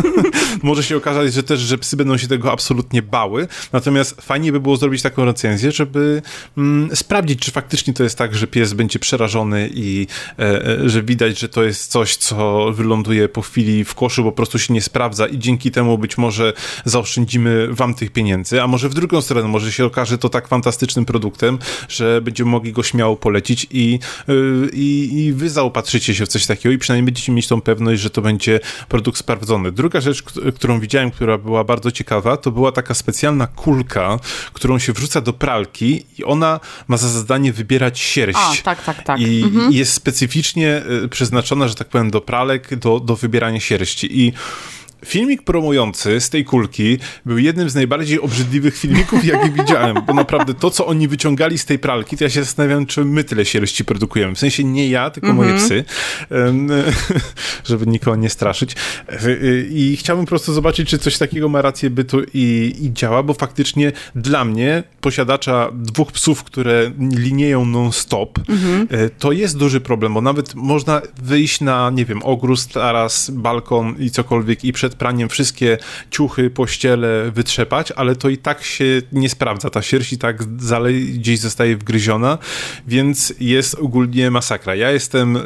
[0.64, 3.48] Może się okazać, że też, że psy będą się tego absolutnie bały.
[3.74, 6.22] Natomiast fajnie by było zrobić taką recenzję, żeby
[6.58, 10.08] mm, sprawdzić, czy faktycznie to jest tak, że pies będzie przerażony i
[10.40, 14.32] e, e, że widać, że to jest coś, co wyląduje po chwili w koszu, bo
[14.32, 16.54] po prostu się nie sprawdza i dzięki temu być może
[16.86, 21.06] zaoszczędzimy wam tych pieniędzy, a może w drugą stronę, może się okaże to tak fantastycznym
[21.06, 26.28] produktem, że będziemy mogli go śmiało polecić i, y, i, i wy zaopatrzycie się w
[26.28, 28.60] coś takiego i przynajmniej będziecie mieć tą pewność, że to będzie
[28.90, 29.72] produkt sprawdzony.
[29.72, 30.24] Druga rzecz,
[30.56, 34.20] którą widziałem, która była bardzo ciekawa, to była taka specjalna kulka,
[34.54, 38.60] którą się wrzuca do pralki i ona ma za zadanie wybierać sierść.
[38.60, 39.20] A, tak, tak, tak.
[39.20, 39.72] I mhm.
[39.72, 44.22] jest specyficznie y, przeznaczona, że tak powiem, do pralek, do, do wybierania sierści.
[44.22, 44.34] I
[45.06, 50.54] filmik promujący z tej kulki był jednym z najbardziej obrzydliwych filmików, jakie widziałem, bo naprawdę
[50.54, 53.86] to, co oni wyciągali z tej pralki, to ja się zastanawiam, czy my tyle sierści
[53.86, 54.36] produkujemy.
[54.36, 55.40] W sensie nie ja, tylko mm -hmm.
[55.40, 55.70] moje mhm.
[55.70, 55.84] psy,
[57.70, 58.76] żeby nikogo nie straszyć.
[59.70, 63.34] I chciałbym po prostu zobaczyć, czy coś takiego ma rację bytu i, i działa, bo
[63.34, 69.10] faktycznie dla mnie, posiadacza dwóch psów, które linieją non-stop, mm -hmm.
[69.20, 74.12] to jest duży problem, bo nawet można wyjść na, nie wiem, ogród, taras, balkon i
[74.12, 75.78] cokolwiek i przed praniem wszystkie
[76.12, 79.70] ciuchy, pościele wytrzepać, ale to i tak się nie sprawdza.
[79.70, 82.38] Ta sierść i tak dalej gdzieś zostaje wgryziona,
[82.88, 84.76] więc jest ogólnie masakra.
[84.76, 85.42] Ja jestem y,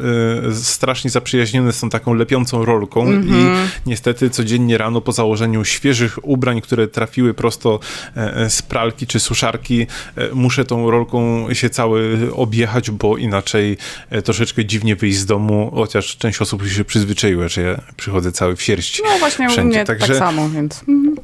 [0.55, 3.27] strasznie zaprzyjaźniony z tą taką lepiącą rolką mm -hmm.
[3.27, 3.69] i mhm.
[3.85, 7.79] niestety codziennie rano po założeniu świeżych ubrań, które trafiły prosto
[8.15, 13.77] e, z pralki czy suszarki, e, muszę tą rolką się cały objechać, bo inaczej
[14.23, 18.61] troszeczkę dziwnie wyjść z domu, chociaż część osób się przyzwyczaiła, że ja przychodzę cały w
[18.61, 19.01] sierść.
[19.03, 19.61] No właśnie wszędzie.
[19.61, 20.07] u mnie Także...
[20.07, 20.83] tak samo, więc...
[20.87, 21.15] Mhm.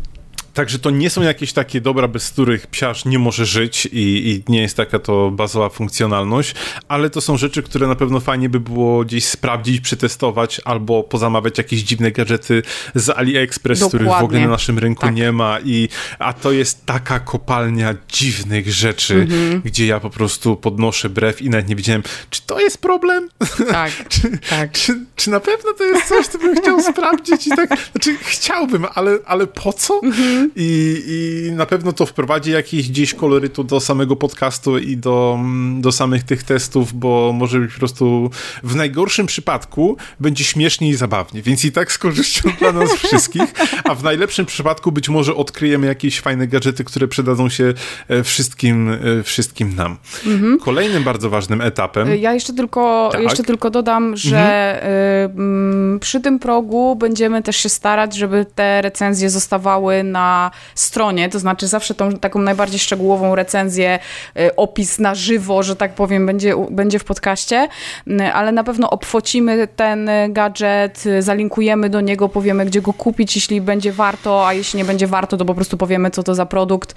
[0.55, 4.51] Także to nie są jakieś takie dobra, bez których psiarz nie może żyć i, i,
[4.51, 6.55] nie jest taka to bazowa funkcjonalność,
[6.87, 11.57] ale to są rzeczy, które na pewno fajnie by było gdzieś sprawdzić, przetestować albo pozamawiać
[11.57, 12.63] jakieś dziwne gadżety
[12.95, 13.99] z AliExpress, Dokładnie.
[13.99, 15.15] których w ogóle na naszym rynku tak.
[15.15, 15.59] nie ma.
[15.65, 15.89] I,
[16.19, 19.61] a to jest taka kopalnia dziwnych rzeczy, mhm.
[19.61, 23.29] gdzie ja po prostu podnoszę brew i nawet nie wiedziałem, czy to jest problem?
[23.71, 24.71] Tak, czy, tak.
[24.71, 28.85] Czy, czy, na pewno to jest coś, co bym chciał sprawdzić i tak, znaczy chciałbym,
[28.95, 29.99] ale, ale po co?
[30.03, 35.39] Mhm i, i na pewno to wprowadzi jakiś gdzieś kolorytu do samego podcastu i do,
[35.79, 38.29] do samych tych testów, bo może być po prostu
[38.63, 43.53] w najgorszym przypadku będzie śmiesznie i zabawnie, więc i tak z korzyścią dla nas wszystkich,
[43.83, 47.73] a w najlepszym przypadku być może odkryjemy jakieś fajne gadżety, które przydadzą się
[48.07, 49.97] e, wszystkim, e, wszystkim nam.
[50.25, 50.59] Mhm.
[50.59, 52.15] Kolejnym bardzo ważnym etapem...
[52.15, 53.21] Ja jeszcze tylko, tak.
[53.21, 55.95] jeszcze tylko dodam, że mhm.
[55.95, 60.34] y, przy tym progu będziemy też się starać, żeby te recenzje zostawały na
[60.75, 63.99] stronie, to znaczy zawsze tą taką najbardziej szczegółową recenzję,
[64.39, 67.67] y, opis na żywo, że tak powiem, będzie, będzie w podcaście,
[68.07, 73.35] y, ale na pewno obfocimy ten gadżet, y, zalinkujemy do niego, powiemy, gdzie go kupić,
[73.35, 76.45] jeśli będzie warto, a jeśli nie będzie warto, to po prostu powiemy, co to za
[76.45, 76.95] produkt,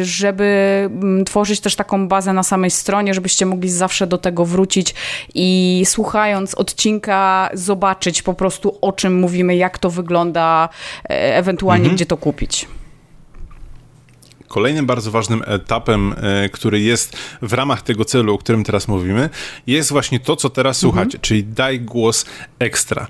[0.00, 4.94] żeby mm, tworzyć też taką bazę na samej stronie, żebyście mogli zawsze do tego wrócić
[5.34, 10.68] i słuchając odcinka zobaczyć po prostu o czym mówimy, jak to wygląda,
[11.08, 11.96] ewentualnie mhm.
[11.96, 12.68] gdzie to kupić.
[14.48, 19.30] Kolejnym bardzo ważnym etapem, e, który jest w ramach tego celu, o którym teraz mówimy,
[19.66, 20.92] jest właśnie to, co teraz mhm.
[20.92, 22.26] słuchacie, czyli daj głos
[22.58, 23.08] ekstra.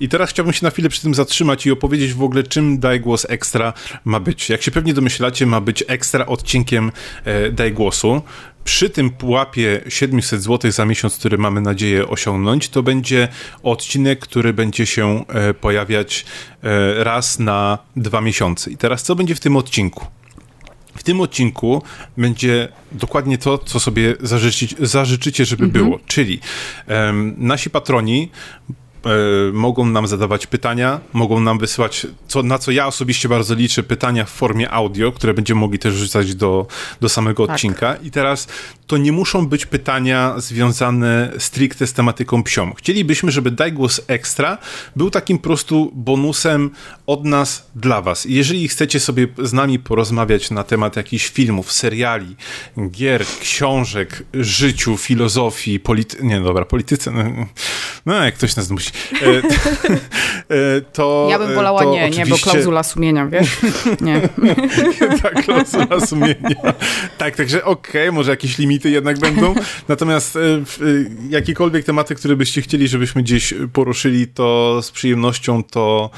[0.00, 3.00] I teraz chciałbym się na chwilę przy tym zatrzymać i opowiedzieć w ogóle, czym Daj
[3.00, 3.72] Głos Ekstra
[4.04, 4.50] ma być.
[4.50, 6.92] Jak się pewnie domyślacie, ma być ekstra odcinkiem
[7.24, 8.22] e, Daj Głosu.
[8.66, 13.28] Przy tym pułapie 700 zł za miesiąc, który mamy nadzieję osiągnąć, to będzie
[13.62, 16.24] odcinek, który będzie się e, pojawiać
[16.62, 18.70] e, raz na dwa miesiące.
[18.70, 20.06] I teraz co będzie w tym odcinku?
[20.96, 21.82] W tym odcinku
[22.16, 24.14] będzie dokładnie to, co sobie
[24.80, 25.84] zażyczycie, żeby mhm.
[25.84, 26.00] było.
[26.06, 26.40] Czyli
[26.88, 28.30] um, nasi patroni
[29.52, 34.24] mogą nam zadawać pytania, mogą nam wysyłać, co, na co ja osobiście bardzo liczę, pytania
[34.24, 36.66] w formie audio, które będziemy mogli też rzucać do,
[37.00, 37.56] do samego tak.
[37.56, 37.96] odcinka.
[37.96, 38.48] I teraz
[38.86, 42.74] to nie muszą być pytania związane stricte z tematyką psią.
[42.74, 44.58] Chcielibyśmy, żeby Daj Głos Ekstra
[44.96, 46.70] był takim po prostu bonusem
[47.06, 48.24] od nas dla was.
[48.24, 52.36] Jeżeli chcecie sobie z nami porozmawiać na temat jakichś filmów, seriali,
[52.90, 56.16] gier, książek, życiu, filozofii, polity...
[56.22, 57.10] Nie, dobra, polityce...
[57.10, 57.46] No,
[58.06, 58.95] no jak ktoś nas musi E, e,
[60.92, 62.24] to, ja bym wolała nie, oczywiście...
[62.24, 63.56] nie, bo klauzula sumienia, wiesz?
[64.00, 64.20] Nie.
[65.22, 66.74] tak, klauzula sumienia.
[67.18, 69.54] Tak, także okej, okay, może jakieś limity jednak będą.
[69.88, 70.40] Natomiast e,
[71.30, 76.10] jakiekolwiek tematy, które byście chcieli, żebyśmy gdzieś poruszyli, to z przyjemnością to,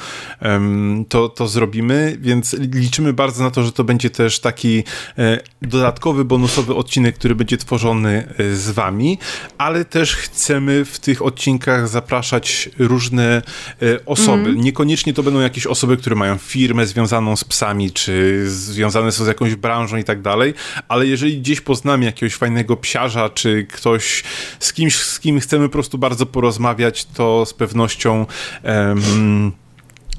[1.08, 4.84] to, to zrobimy, więc liczymy bardzo na to, że to będzie też taki
[5.62, 9.18] dodatkowy, bonusowy odcinek, który będzie tworzony z wami,
[9.58, 13.42] ale też chcemy w tych odcinkach zapraszać różne
[13.82, 14.48] e, osoby.
[14.48, 14.60] Mm.
[14.60, 19.26] Niekoniecznie to będą jakieś osoby, które mają firmę związaną z psami, czy związane są z
[19.26, 20.54] jakąś branżą i tak dalej,
[20.88, 24.24] ale jeżeli gdzieś poznamy jakiegoś fajnego psiarza, czy ktoś
[24.58, 28.26] z kimś, z kim chcemy po prostu bardzo porozmawiać, to z pewnością
[28.64, 29.52] um,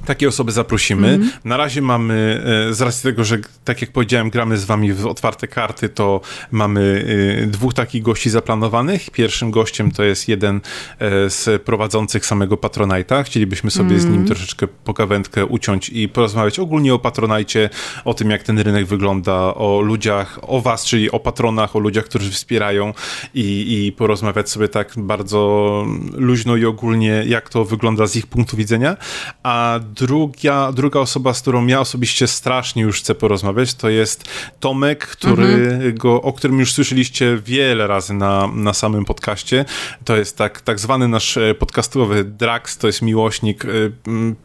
[0.10, 1.08] takie osoby zaprosimy.
[1.08, 1.32] Mm.
[1.46, 5.06] Na razie mamy, e, z racji tego, że tak jak powiedziałem, gramy z wami w
[5.06, 7.06] otwarte karty, to mamy
[7.44, 9.10] e, dwóch takich gości zaplanowanych.
[9.12, 10.62] Pierwszym gościem to jest jeden
[11.00, 13.24] e, z prowadzących samego Patronite'a.
[13.24, 14.00] Chcielibyśmy sobie mm.
[14.00, 14.28] z nim mhm.
[14.28, 17.70] troszeczkę pokawędkę uciąć i porozmawiać ogólnie o Patronite,
[18.06, 22.06] o tym, jak ten rynek wygląda, o ludziach, o was, czyli o patronach, o ludziach,
[22.06, 22.94] którzy wspierają
[23.34, 28.58] i, i porozmawiać sobie tak bardzo luźno i ogólnie, jak to wygląda z ich punktu
[28.58, 28.98] widzenia.
[29.44, 35.08] A druga, druga osoba, z którą ja osobiście strasznie już chcę porozmawiać, to jest Tomek,
[35.08, 35.96] który, mhm.
[35.96, 39.66] go, o którym już słyszeliście wiele razy na, na samym podcaście.
[40.06, 43.68] To jest tak, tak zwany nasz e, podcastowy Drax, to jest miłośnik e,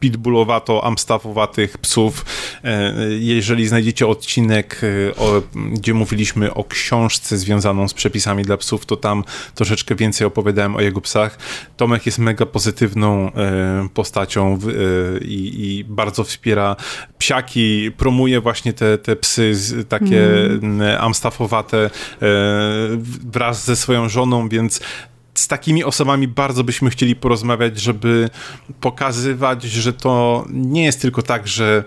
[0.00, 2.24] pitbullowato-amstafowatych psów.
[2.64, 4.80] E, jeżeli znajdziecie odcinek,
[5.16, 10.76] o, gdzie mówiliśmy o książce związaną z przepisami dla psów, to tam troszeczkę więcej opowiadałem
[10.76, 11.38] o jego psach.
[11.76, 13.32] Tomek jest mega pozytywną
[13.94, 14.58] postacią
[15.20, 16.76] i i bardzo wspiera
[17.18, 19.54] psiaki, promuje właśnie te, te psy
[19.88, 21.00] takie mm.
[21.00, 21.90] amstaffowate
[23.24, 24.80] wraz ze swoją żoną, więc
[25.34, 28.30] z takimi osobami bardzo byśmy chcieli porozmawiać, żeby
[28.80, 31.84] pokazywać, że to nie jest tylko tak, że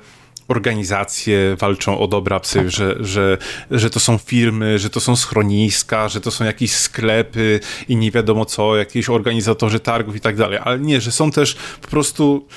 [0.47, 2.71] organizacje walczą o dobra psy, tak.
[2.71, 3.37] że, że,
[3.71, 8.11] że to są firmy, że to są schroniska, że to są jakieś sklepy i nie
[8.11, 12.47] wiadomo co, jakieś organizatorzy targów i tak dalej, ale nie, że są też po prostu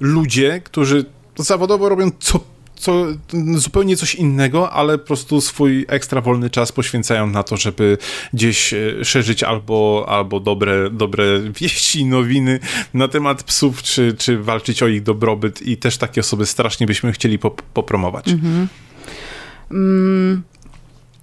[0.00, 1.04] ludzie, którzy
[1.36, 2.40] zawodowo robią co
[2.84, 3.06] co,
[3.54, 7.98] zupełnie coś innego, ale po prostu swój ekstra wolny czas poświęcają na to, żeby
[8.32, 11.24] gdzieś e, szerzyć albo, albo dobre, dobre
[11.60, 12.60] wieści, nowiny
[12.94, 17.12] na temat psów, czy, czy walczyć o ich dobrobyt i też takie osoby strasznie byśmy
[17.12, 18.28] chcieli pop popromować.
[18.28, 18.68] Mhm.
[19.70, 20.42] Mm.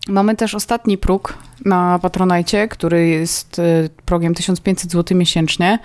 [0.07, 5.79] Mamy też ostatni próg na Patronajcie, który jest y, progiem 1500 zł miesięcznie.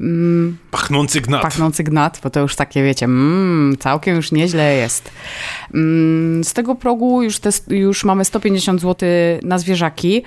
[0.00, 1.42] Mm, pachnący gnat.
[1.42, 5.10] Pachnący gnat, bo to już takie, wiecie, mm, całkiem już nieźle jest.
[5.74, 9.08] Mm, z tego progu już, te, już mamy 150 zł
[9.42, 10.22] na zwierzaki.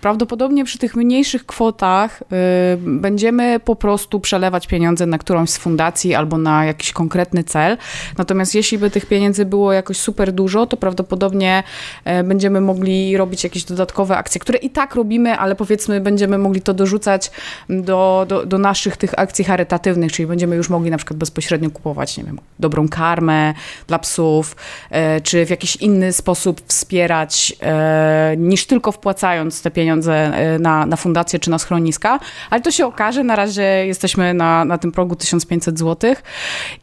[0.00, 2.26] Prawdopodobnie przy tych mniejszych kwotach y,
[2.76, 7.76] będziemy po prostu przelewać pieniądze na którąś z fundacji albo na jakiś konkretny cel.
[8.18, 11.62] Natomiast jeśli by tych pieniędzy było jakoś super dużo, to prawdopodobnie
[12.24, 16.74] będziemy mogli robić jakieś dodatkowe akcje, które i tak robimy, ale powiedzmy będziemy mogli to
[16.74, 17.30] dorzucać
[17.68, 22.16] do, do, do naszych tych akcji charytatywnych, czyli będziemy już mogli na przykład bezpośrednio kupować,
[22.16, 23.54] nie wiem, dobrą karmę
[23.86, 24.56] dla psów,
[24.90, 30.86] e, czy w jakiś inny sposób wspierać, e, niż tylko wpłacając te pieniądze e, na,
[30.86, 34.92] na fundację czy na schroniska, ale to się okaże, na razie jesteśmy na, na tym
[34.92, 36.14] progu 1500 zł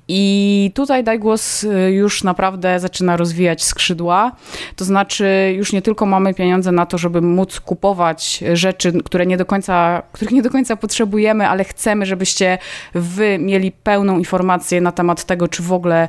[0.08, 4.32] i tutaj Daj Głos już naprawdę zaczyna rozwijać skrzydła,
[4.76, 9.38] to znaczy już nie tylko mamy pieniądze na to, żeby móc kupować rzeczy, które nie
[9.38, 12.58] do końca, których nie do końca potrzebujemy, ale chcemy, żebyście
[12.94, 16.08] wy mieli pełną informację na temat tego, czy w ogóle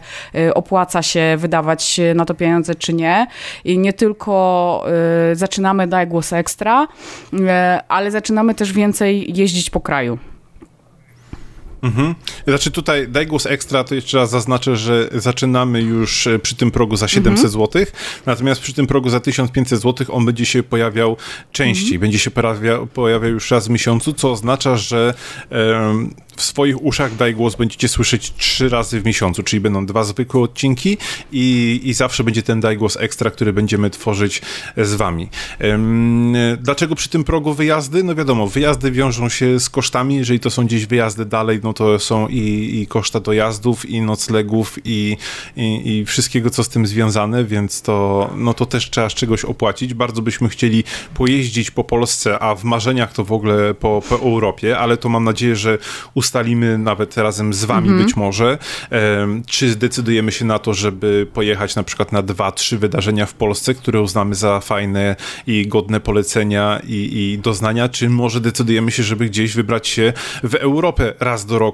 [0.54, 3.26] opłaca się wydawać na to pieniądze, czy nie.
[3.64, 4.86] I nie tylko
[5.32, 7.38] y, zaczynamy Daj Głos Ekstra, y,
[7.88, 10.18] ale zaczynamy też więcej jeździć po kraju.
[11.86, 12.14] Mhm.
[12.48, 16.70] Znaczy tutaj daj głos ekstra, to jeszcze raz zaznaczę, że zaczynamy już e, przy tym
[16.70, 17.52] progu za 700 mhm.
[17.52, 17.86] zł,
[18.26, 21.16] natomiast przy tym progu za 1500 zł on będzie się pojawiał
[21.52, 22.00] częściej, mhm.
[22.00, 25.14] będzie się pojawiał, pojawiał już raz w miesiącu, co oznacza, że
[25.50, 30.04] um, w swoich uszach Daj Głos będziecie słyszeć trzy razy w miesiącu, czyli będą dwa
[30.04, 30.98] zwykłe odcinki
[31.32, 34.42] i, i zawsze będzie ten Daj Głos Ekstra, który będziemy tworzyć
[34.76, 35.28] z wami.
[36.58, 38.04] Dlaczego przy tym progu wyjazdy?
[38.04, 41.98] No wiadomo, wyjazdy wiążą się z kosztami, jeżeli to są gdzieś wyjazdy dalej, no to
[41.98, 45.16] są i, i koszta dojazdów, i noclegów, i,
[45.56, 49.44] i, i wszystkiego, co z tym związane, więc to, no to też trzeba z czegoś
[49.44, 49.94] opłacić.
[49.94, 50.84] Bardzo byśmy chcieli
[51.14, 55.24] pojeździć po Polsce, a w marzeniach to w ogóle po, po Europie, ale to mam
[55.24, 55.78] nadzieję, że
[56.14, 58.04] ustalimy nawet razem z wami -hmm.
[58.04, 58.58] być może,
[59.46, 63.74] czy zdecydujemy się na to, żeby pojechać na przykład na dwa, trzy wydarzenia w Polsce,
[63.74, 69.26] które uznamy za fajne i godne polecenia i, i doznania, czy może decydujemy się, żeby
[69.26, 70.12] gdzieś wybrać się
[70.42, 71.65] w Europę raz do roku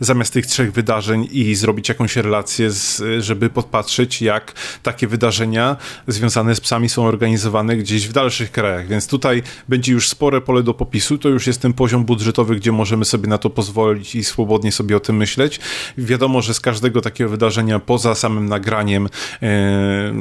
[0.00, 4.52] zamiast tych trzech wydarzeń i zrobić jakąś relację, z, żeby podpatrzeć, jak
[4.82, 5.76] takie wydarzenia
[6.08, 8.88] związane z psami są organizowane gdzieś w dalszych krajach.
[8.88, 11.18] Więc tutaj będzie już spore pole do popisu.
[11.18, 14.96] To już jest ten poziom budżetowy, gdzie możemy sobie na to pozwolić i swobodnie sobie
[14.96, 15.60] o tym myśleć.
[15.98, 19.08] Wiadomo, że z każdego takiego wydarzenia poza samym nagraniem
[19.42, 20.12] e,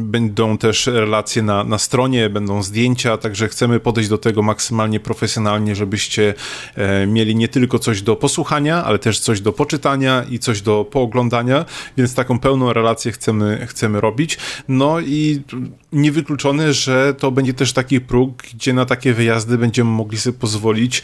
[0.00, 5.74] będą też relacje na, na stronie, będą zdjęcia, także chcemy podejść do tego maksymalnie profesjonalnie,
[5.74, 6.34] żebyście
[6.74, 10.84] e, mieli nie tylko coś do posłuchania, ale też coś do poczytania i coś do
[10.84, 11.64] pooglądania,
[11.96, 14.38] więc taką pełną relację chcemy, chcemy robić.
[14.68, 15.42] No i
[15.92, 21.02] niewykluczone, że to będzie też taki próg, gdzie na takie wyjazdy będziemy mogli sobie pozwolić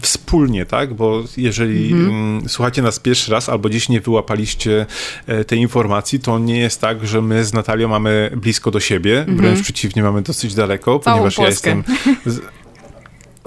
[0.00, 0.94] wspólnie, tak?
[0.94, 2.08] Bo jeżeli mhm.
[2.08, 4.86] mm, słuchacie nas pierwszy raz albo gdzieś nie wyłapaliście
[5.26, 9.18] e, tej informacji, to nie jest tak, że my z Natalią mamy blisko do siebie,
[9.18, 9.36] mhm.
[9.36, 11.70] wręcz przeciwnie, mamy dosyć daleko, Całą ponieważ Polskę.
[11.70, 11.84] ja jestem...
[12.26, 12.40] Z,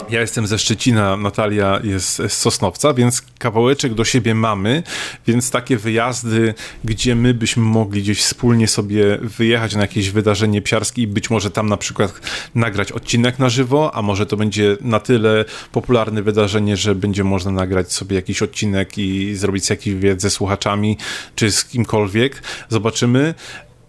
[0.10, 4.84] Ja jestem ze Szczecina, Natalia jest z Sosnowca, więc kawałeczek do siebie mamy,
[5.28, 6.54] więc takie wyjazdy,
[6.84, 11.52] gdzie my byśmy mogli gdzieś wspólnie sobie wyjechać na jakieś wydarzenie psiarskie i być może
[11.52, 12.22] tam na przykład
[12.56, 17.52] nagrać odcinek na żywo, a może to będzie na tyle popularne wydarzenie, że będzie można
[17.52, 20.98] nagrać sobie jakiś odcinek i zrobić jakiś wywiad ze słuchaczami,
[21.36, 22.44] czy z kimkolwiek.
[22.70, 23.34] Zobaczymy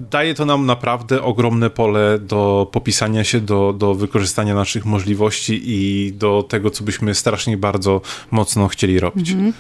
[0.01, 6.13] daje to nam naprawdę ogromne pole do popisania się, do, do wykorzystania naszych możliwości i
[6.13, 9.31] do tego, co byśmy strasznie bardzo mocno chcieli robić.
[9.31, 9.53] Mhm.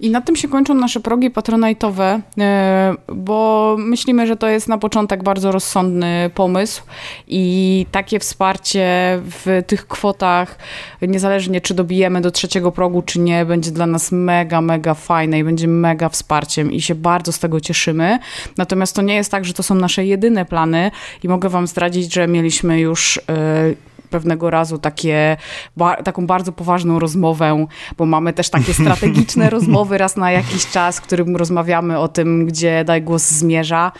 [0.00, 4.78] I na tym się kończą nasze progi patronajtowe, e, bo myślimy, że to jest na
[4.78, 6.82] początek bardzo rozsądny pomysł
[7.28, 8.84] i takie wsparcie
[9.22, 10.58] w tych kwotach,
[11.02, 15.44] niezależnie czy dobijemy do trzeciego progu, czy nie, będzie dla nas mega, mega fajne i
[15.44, 18.18] będzie mega wsparciem i się bardzo z tego cieszymy.
[18.56, 20.90] Natomiast to nie jest tak, że to są nasze jedyne plany
[21.22, 23.74] i mogę wam zdradzić, że mieliśmy już e,
[24.10, 25.36] pewnego razu takie,
[25.76, 30.98] ba, taką bardzo poważną rozmowę, bo mamy też takie strategiczne rozmowy raz na jakiś czas,
[30.98, 33.92] w którym rozmawiamy o tym, gdzie Daj Głos zmierza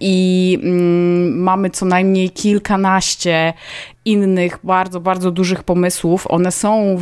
[0.00, 3.52] i mm, mamy co najmniej kilkanaście
[4.04, 6.26] innych bardzo, bardzo dużych pomysłów.
[6.30, 6.98] One są,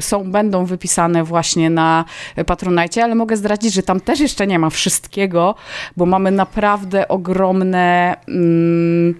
[0.00, 2.04] są, będą wypisane właśnie na
[2.46, 5.54] Patronite, ale mogę zdradzić, że tam też jeszcze nie ma wszystkiego,
[5.96, 8.16] bo mamy naprawdę ogromne...
[8.28, 9.14] Mm,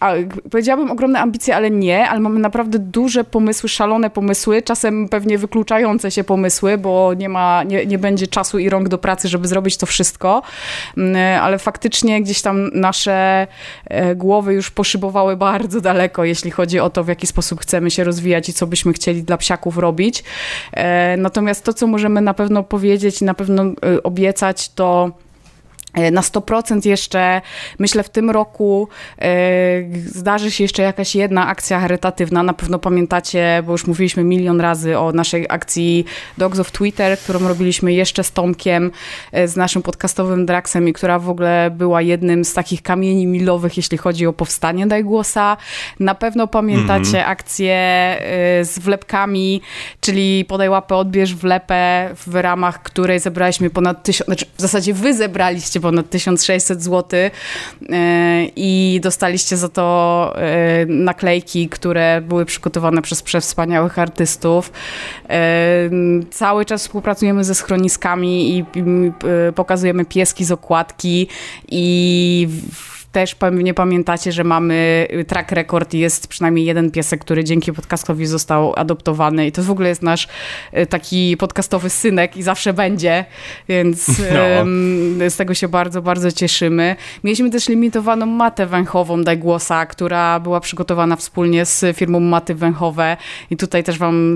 [0.00, 0.12] a,
[0.50, 6.10] powiedziałabym ogromne ambicje, ale nie, ale mamy naprawdę duże pomysły, szalone pomysły, czasem pewnie wykluczające
[6.10, 9.76] się pomysły, bo nie ma, nie, nie będzie czasu i rąk do pracy, żeby zrobić
[9.76, 10.42] to wszystko,
[10.96, 13.46] mm, ale faktycznie gdzieś tam nasze
[13.84, 18.04] e, głowy już poszybowały bardzo daleko, jeśli chodzi o to, w jaki sposób chcemy się
[18.04, 20.24] rozwijać i co byśmy chcieli dla psiaków robić.
[20.72, 25.29] E, natomiast to, co możemy na pewno powiedzieć i na pewno e, obiecać, to E,
[25.94, 27.40] na 100% jeszcze,
[27.78, 28.88] myślę, w tym roku
[29.18, 29.28] e,
[30.06, 32.42] zdarzy się jeszcze jakaś jedna akcja charytatywna.
[32.42, 36.04] Na pewno pamiętacie, bo już mówiliśmy milion razy o naszej akcji
[36.38, 38.90] Dogs of Twitter, którą robiliśmy jeszcze z Tomkiem,
[39.32, 43.76] e, z naszym podcastowym Draxem i która w ogóle była jednym z takich kamieni milowych,
[43.76, 45.56] jeśli chodzi o powstanie Daj Głosa.
[46.00, 47.30] Na pewno pamiętacie mm -hmm.
[47.30, 47.80] akcję
[48.62, 49.60] z wlepkami,
[50.00, 55.14] czyli podaj łapę, odbierz wlepę, w ramach której zebraliśmy ponad tysiąc, znaczy w zasadzie wy
[55.14, 57.30] zebraliście ponad 1600 zł e,
[58.56, 64.72] i dostaliście za to e, naklejki, które były przygotowane przez przewspaniałych artystów.
[65.28, 65.90] E,
[66.30, 68.64] cały czas współpracujemy ze schroniskami i
[69.54, 71.28] pokazujemy pieski z okładki
[71.68, 72.48] i
[73.12, 78.26] też pewnie pamiętacie, że mamy track record i jest przynajmniej jeden piesek, który dzięki podcastowi
[78.26, 80.28] został adoptowany i to w ogóle jest nasz
[80.78, 83.24] y, taki podcastowy synek i zawsze będzie,
[83.68, 84.08] więc
[85.18, 85.30] no.
[85.30, 86.96] z tego się bardzo, bardzo cieszymy.
[87.24, 93.16] Mieliśmy też limitowaną matę węchową Daj Głosa, która była przygotowana wspólnie z firmą Maty Węchowe
[93.50, 94.34] i tutaj też wam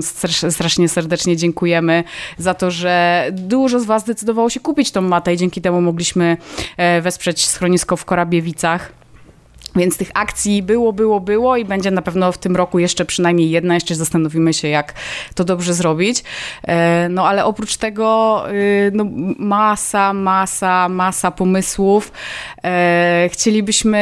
[0.49, 2.03] strasznie serdecznie dziękujemy
[2.37, 6.37] za to, że dużo z was zdecydowało się kupić tą matę i dzięki temu mogliśmy
[6.77, 8.81] e, wesprzeć schronisko w Korabiewicach dag.
[9.75, 13.49] Więc tych akcji było, było, było i będzie na pewno w tym roku jeszcze przynajmniej
[13.49, 13.73] jedna.
[13.73, 14.93] Jeszcze zastanowimy się, jak
[15.35, 16.23] to dobrze zrobić.
[16.67, 19.05] E, no ale oprócz tego y, no,
[19.39, 22.11] masa, masa, masa pomysłów.
[22.63, 23.99] E, chcielibyśmy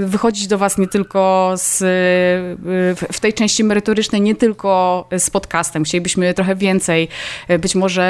[0.00, 5.30] y, wychodzić do Was nie tylko z, y, w tej części merytorycznej, nie tylko z
[5.30, 5.84] podcastem.
[5.84, 7.08] Chcielibyśmy trochę więcej.
[7.48, 8.04] E, być może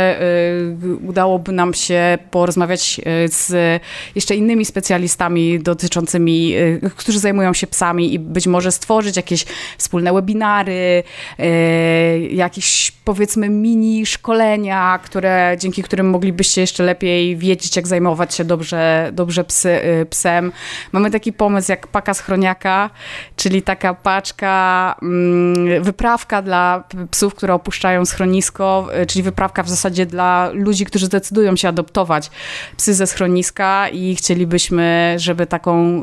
[1.08, 3.82] udałoby nam się porozmawiać z
[4.14, 9.44] jeszcze innymi specjalistami dotyczącymi Y, którzy zajmują się psami i być może stworzyć jakieś
[9.78, 11.02] wspólne webinary,
[11.40, 18.44] y, jakieś powiedzmy mini szkolenia, które, dzięki którym moglibyście jeszcze lepiej wiedzieć, jak zajmować się
[18.44, 19.68] dobrze, dobrze psy,
[20.02, 20.52] y, psem.
[20.92, 22.90] Mamy taki pomysł jak paka schroniaka,
[23.36, 30.50] czyli taka paczka, mm, wyprawka dla psów, które opuszczają schronisko, czyli wyprawka w zasadzie dla
[30.52, 32.30] ludzi, którzy zdecydują się adoptować
[32.76, 36.02] psy ze schroniska i chcielibyśmy, żeby taką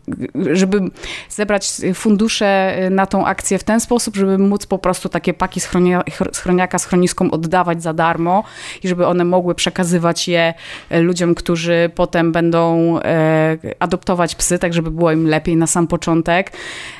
[0.53, 0.81] żeby
[1.29, 6.03] zebrać fundusze na tą akcję w ten sposób, żeby móc po prostu takie paki schronia,
[6.31, 8.43] schroniaka schroniskom oddawać za darmo
[8.83, 10.53] i żeby one mogły przekazywać je
[10.91, 16.51] ludziom, którzy potem będą e, adoptować psy, tak żeby było im lepiej na sam początek.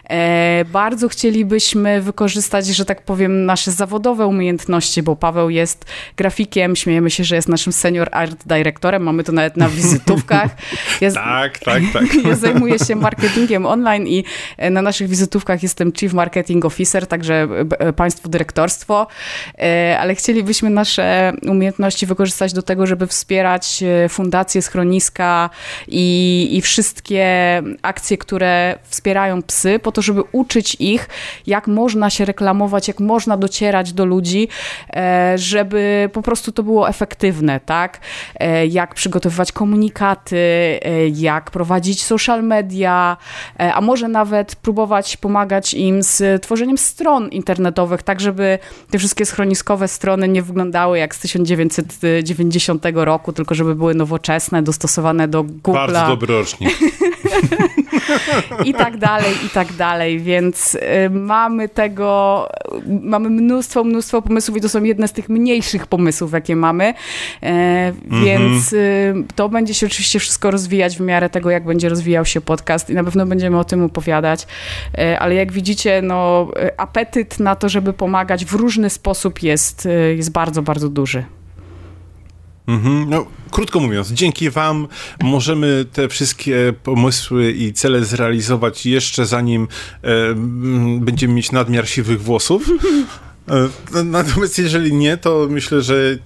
[0.09, 5.85] E, bardzo chcielibyśmy wykorzystać, że tak powiem, nasze zawodowe umiejętności, bo Paweł jest
[6.17, 10.51] grafikiem, śmiejemy się, że jest naszym senior art dyrektorem, mamy to nawet na wizytówkach.
[11.01, 11.15] Jest...
[11.15, 12.03] tak, tak, tak.
[12.29, 14.23] ja zajmuję się marketingiem online i
[14.71, 17.47] na naszych wizytówkach jestem Chief Marketing Officer, także
[17.95, 19.07] państwo dyrektorstwo,
[19.99, 25.49] ale chcielibyśmy nasze umiejętności wykorzystać do tego, żeby wspierać fundacje, schroniska
[25.87, 27.25] i, i wszystkie
[27.81, 31.09] akcje, które wspierają psy, po to, żeby uczyć ich,
[31.47, 34.47] jak można się reklamować, jak można docierać do ludzi,
[34.93, 37.99] e, żeby po prostu to było efektywne, tak?
[38.39, 46.03] E, jak przygotowywać komunikaty, e, jak prowadzić social media, a może nawet próbować pomagać im
[46.03, 48.59] z tworzeniem stron internetowych, tak żeby
[48.91, 55.27] te wszystkie schroniskowe strony nie wyglądały jak z 1990 roku, tylko żeby były nowoczesne, dostosowane
[55.27, 55.73] do Google.
[55.73, 56.69] Bardzo dobry rocznik.
[58.65, 62.47] I tak dalej, i tak dalej, więc y, mamy tego,
[62.85, 66.93] mamy mnóstwo, mnóstwo pomysłów i to są jedne z tych mniejszych pomysłów, jakie mamy,
[67.43, 69.25] e, więc mm -hmm.
[69.35, 72.93] to będzie się oczywiście wszystko rozwijać w miarę tego, jak będzie rozwijał się podcast i
[72.93, 74.47] na pewno będziemy o tym opowiadać,
[74.97, 76.47] e, ale jak widzicie, no
[76.77, 81.23] apetyt na to, żeby pomagać w różny sposób jest, y, jest bardzo, bardzo duży.
[82.67, 83.09] Mhm.
[83.09, 84.87] No, krótko mówiąc, dzięki Wam
[85.23, 89.67] możemy te wszystkie pomysły i cele zrealizować jeszcze zanim
[90.03, 90.07] e,
[90.99, 92.69] będziemy mieć nadmiar siwych włosów.
[93.49, 96.17] E, natomiast jeżeli nie, to myślę, że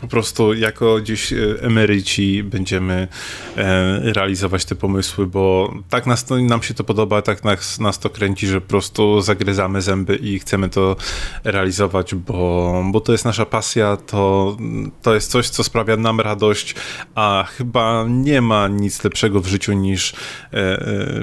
[0.00, 3.08] po prostu jako gdzieś e, emeryci będziemy
[3.56, 8.10] e, realizować te pomysły, bo tak nas nam się to podoba, tak nas, nas to
[8.10, 10.96] kręci, że po prostu zagryzamy zęby i chcemy to
[11.44, 14.56] realizować, bo, bo to jest nasza pasja, to,
[15.02, 16.74] to jest coś, co sprawia nam radość,
[17.14, 20.12] a chyba nie ma nic lepszego w życiu niż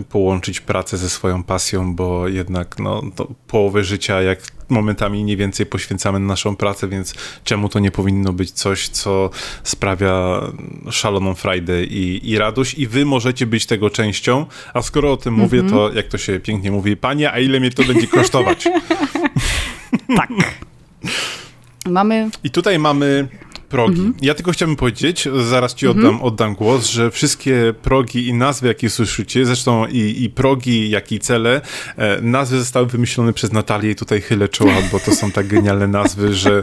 [0.10, 3.02] połączyć pracę ze swoją pasją, bo jednak no,
[3.48, 7.14] połowę życia, jak momentami nie więcej poświęcamy na naszą pracę, więc
[7.44, 9.30] czemu to nie powinno być coś, co
[9.64, 10.42] sprawia
[10.92, 15.34] szaloną frajdę i, i radość i wy możecie być tego częścią, a skoro o tym
[15.34, 15.52] mm -hmm.
[15.52, 18.68] mówię, to jak to się pięknie mówi, panie, a ile mnie to będzie kosztować?
[20.18, 20.30] tak.
[21.86, 22.30] Mamy...
[22.44, 23.28] I tutaj mamy
[23.70, 24.00] progi.
[24.00, 24.16] Mhm.
[24.22, 26.24] Ja tylko chciałbym powiedzieć, zaraz ci oddam, mhm.
[26.24, 31.20] oddam głos, że wszystkie progi i nazwy, jakie słyszycie, zresztą i, i progi, jak i
[31.20, 31.62] cele,
[31.98, 35.88] e, nazwy zostały wymyślone przez Natalię i tutaj chylę czoła, bo to są tak genialne
[35.88, 36.62] nazwy, że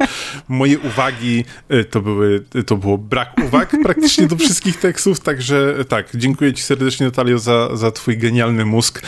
[0.49, 5.85] moje uwagi e, to były, to było brak uwag praktycznie do wszystkich tekstów, także e,
[5.85, 9.03] tak, dziękuję ci serdecznie Natalio za, za twój genialny mózg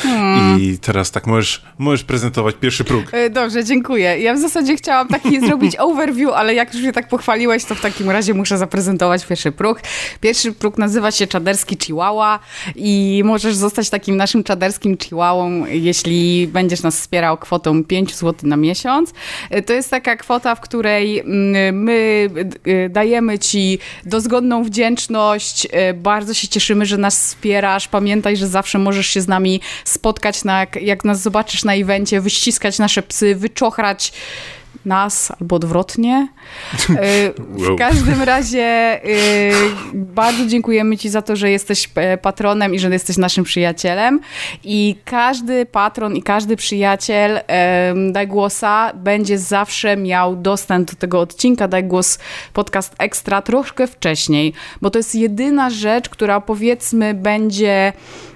[0.61, 3.05] i teraz tak możesz, możesz prezentować pierwszy próg.
[3.13, 4.19] E, dobrze, dziękuję.
[4.19, 7.81] Ja w zasadzie chciałam taki zrobić overview, ale jak już mnie tak pochwaliłeś, to w
[7.93, 9.81] takim razie muszę zaprezentować pierwszy próg.
[10.21, 12.39] Pierwszy próg nazywa się Czaderski Chihuahua
[12.77, 18.57] i możesz zostać takim naszym czaderskim chihuahą, jeśli będziesz nas wspierał kwotą 5 zł na
[18.57, 19.13] miesiąc.
[19.67, 22.29] To jest taka kwota, w której mm, my
[22.67, 25.65] y, dajemy ci dozgodną wdzięczność.
[25.65, 27.89] Y, bardzo się cieszymy, że nas wspierasz.
[27.89, 32.79] Pamiętaj, że zawsze możesz się z nami spotkać, na, jak nas zobaczysz na evencie, wyściskać
[32.79, 34.13] nasze psy, wyczochrać
[34.85, 36.29] nas albo odwrotnie.
[36.91, 37.33] E,
[37.73, 38.99] w każdym razie e,
[39.95, 44.21] bardzo dziękujemy Ci za to, że jesteś e, patronem i że jesteś naszym przyjacielem.
[44.65, 47.41] I każdy patron i każdy przyjaciel
[48.13, 52.19] Daj Głosa będzie zawsze miał dostęp do tego odcinka Daj Głos
[52.53, 54.53] Podcast Ekstra troszkę wcześniej,
[54.83, 57.93] bo to jest jedyna rzecz, która powiedzmy będzie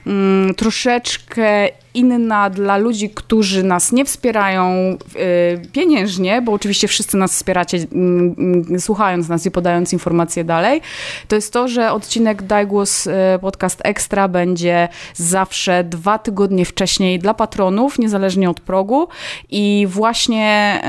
[0.06, 7.32] mm, troszeczkę inna dla ludzi, którzy nas nie wspierają y, pieniężnie, bo oczywiście wszyscy nas
[7.32, 10.80] wspieracie y, y, słuchając nas i podając informacje dalej,
[11.28, 13.08] to jest to, że odcinek Daj Głos
[13.40, 19.08] Podcast Extra będzie zawsze dwa tygodnie wcześniej dla patronów, niezależnie od progu.
[19.50, 20.80] I właśnie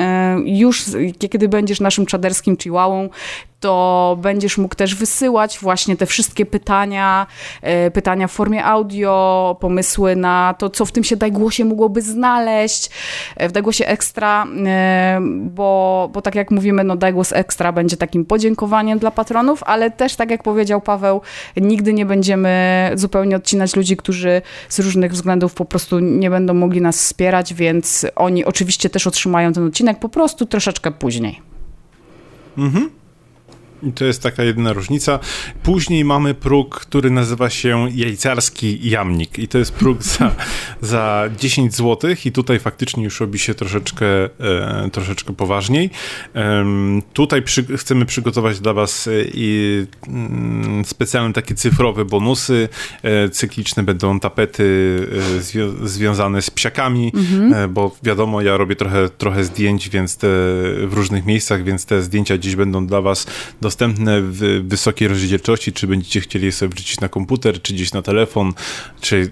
[0.45, 0.83] już
[1.29, 3.09] kiedy będziesz naszym czaderskim chihuahą,
[3.61, 7.27] to będziesz mógł też wysyłać właśnie te wszystkie pytania,
[7.61, 12.89] e, pytania w formie audio, pomysły na to, co w tym się Dajgłosie mogłoby znaleźć,
[13.35, 18.25] e, w Dajgłosie Ekstra, e, bo, bo tak jak mówimy, no Dajgłos Ekstra będzie takim
[18.25, 21.21] podziękowaniem dla patronów, ale też tak jak powiedział Paweł,
[21.57, 26.81] nigdy nie będziemy zupełnie odcinać ludzi, którzy z różnych względów po prostu nie będą mogli
[26.81, 31.41] nas wspierać, więc oni oczywiście też otrzymają ten odcinek po prostu troszeczkę później.
[32.57, 33.00] Mhm.
[33.83, 35.19] I to jest taka jedyna różnica.
[35.63, 40.35] Później mamy próg, który nazywa się jajcarski jamnik i to jest próg za,
[40.81, 45.89] za 10 zł i tutaj faktycznie już robi się troszeczkę, e, troszeczkę poważniej.
[46.35, 46.65] E,
[47.13, 52.69] tutaj przy, chcemy przygotować dla was e, i mm, specjalne takie cyfrowe bonusy.
[53.03, 54.97] E, cykliczne będą tapety
[55.37, 57.53] e, zwią związane z psiakami, mhm.
[57.53, 60.27] E, bo wiadomo, ja robię trochę, trochę zdjęć, więc te
[60.87, 63.27] w różnych miejscach, więc te zdjęcia dziś będą dla was
[63.61, 67.93] do dostępne w wysokiej rozdzielczości, czy będziecie chcieli je sobie wrzucić na komputer, czy gdzieś
[67.93, 68.53] na telefon,
[69.01, 69.31] czy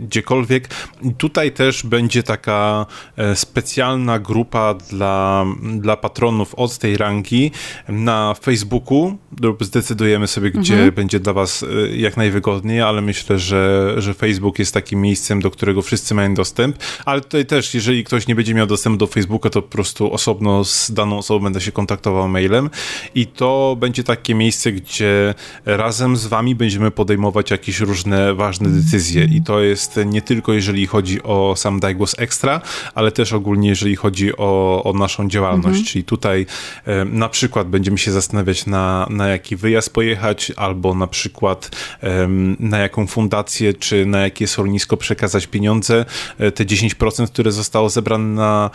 [0.00, 0.68] gdziekolwiek.
[1.02, 2.86] I tutaj też będzie taka
[3.16, 7.50] e, specjalna grupa dla, dla patronów od tej rangi
[7.88, 9.18] na Facebooku.
[9.60, 10.94] Zdecydujemy sobie, gdzie mhm.
[10.94, 15.50] będzie dla was e, jak najwygodniej, ale myślę, że, że Facebook jest takim miejscem, do
[15.50, 16.76] którego wszyscy mają dostęp.
[17.04, 20.64] Ale tutaj też, jeżeli ktoś nie będzie miał dostępu do Facebooka, to po prostu osobno
[20.64, 22.70] z daną osobą będę się kontaktował mailem
[23.14, 29.24] i to będzie takie miejsce, gdzie razem z wami będziemy podejmować jakieś różne ważne decyzje.
[29.24, 32.60] I to jest nie tylko jeżeli chodzi o sam Daigos Extra,
[32.94, 35.84] ale też ogólnie jeżeli chodzi o, o naszą działalność, mhm.
[35.84, 36.46] czyli tutaj
[36.86, 41.70] e, na przykład będziemy się zastanawiać na, na jaki wyjazd pojechać, albo na przykład
[42.02, 42.28] e,
[42.58, 46.04] na jaką fundację, czy na jakie schronisko przekazać pieniądze,
[46.38, 48.70] e, te 10%, które zostało zebrane na,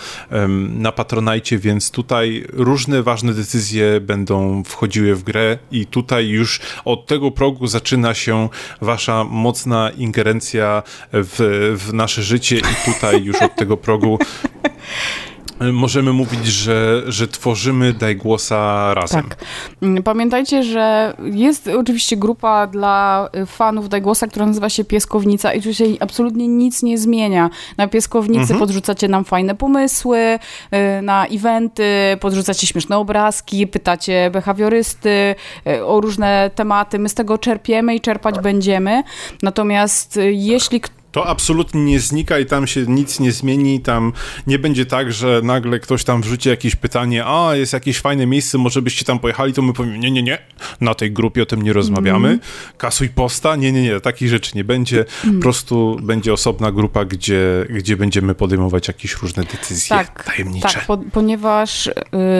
[0.69, 4.63] na Patronajcie, więc tutaj różne ważne decyzje będą
[4.95, 8.49] wchodziły w grę i tutaj już od tego progu zaczyna się
[8.81, 14.19] wasza mocna ingerencja w, w nasze życie i tutaj już od tego progu
[15.59, 19.23] możemy mówić, że, że tworzymy Daj Głosa razem.
[19.23, 19.37] Tak.
[19.81, 25.61] Mm, pamiętajcie, że jest oczywiście grupa dla fanów Daj Głosa, która nazywa się Pieskownica i
[25.61, 27.49] tu się absolutnie nic nie zmienia.
[27.77, 28.59] Na Pieskownicy mhm.
[28.59, 31.83] podrzucacie nam fajne pomysły, y, na eventy,
[32.19, 35.35] podrzucacie śmieszne obrazki, pytacie behawiorysty
[35.67, 36.99] y, o różne tematy.
[36.99, 39.03] My z tego czerpiemy i czerpać będziemy.
[39.43, 44.13] Natomiast y, jeśli ktoś to absolutnie nie znika i tam się nic nie zmieni, tam
[44.47, 48.57] nie będzie tak, że nagle ktoś tam wrzuci jakieś pytanie, a jest jakieś fajne miejsce,
[48.57, 50.37] może byście tam pojechali, to my powiemy, nie, nie, nie,
[50.81, 52.39] na tej grupie o tym nie rozmawiamy, mm.
[52.77, 55.35] kasuj posta, nie, nie, nie, takich rzeczy nie będzie, mm.
[55.35, 60.69] po prostu będzie osobna grupa, gdzie, gdzie będziemy podejmować jakieś różne decyzje tak, tajemnicze.
[60.73, 61.93] Tak, po, ponieważ y,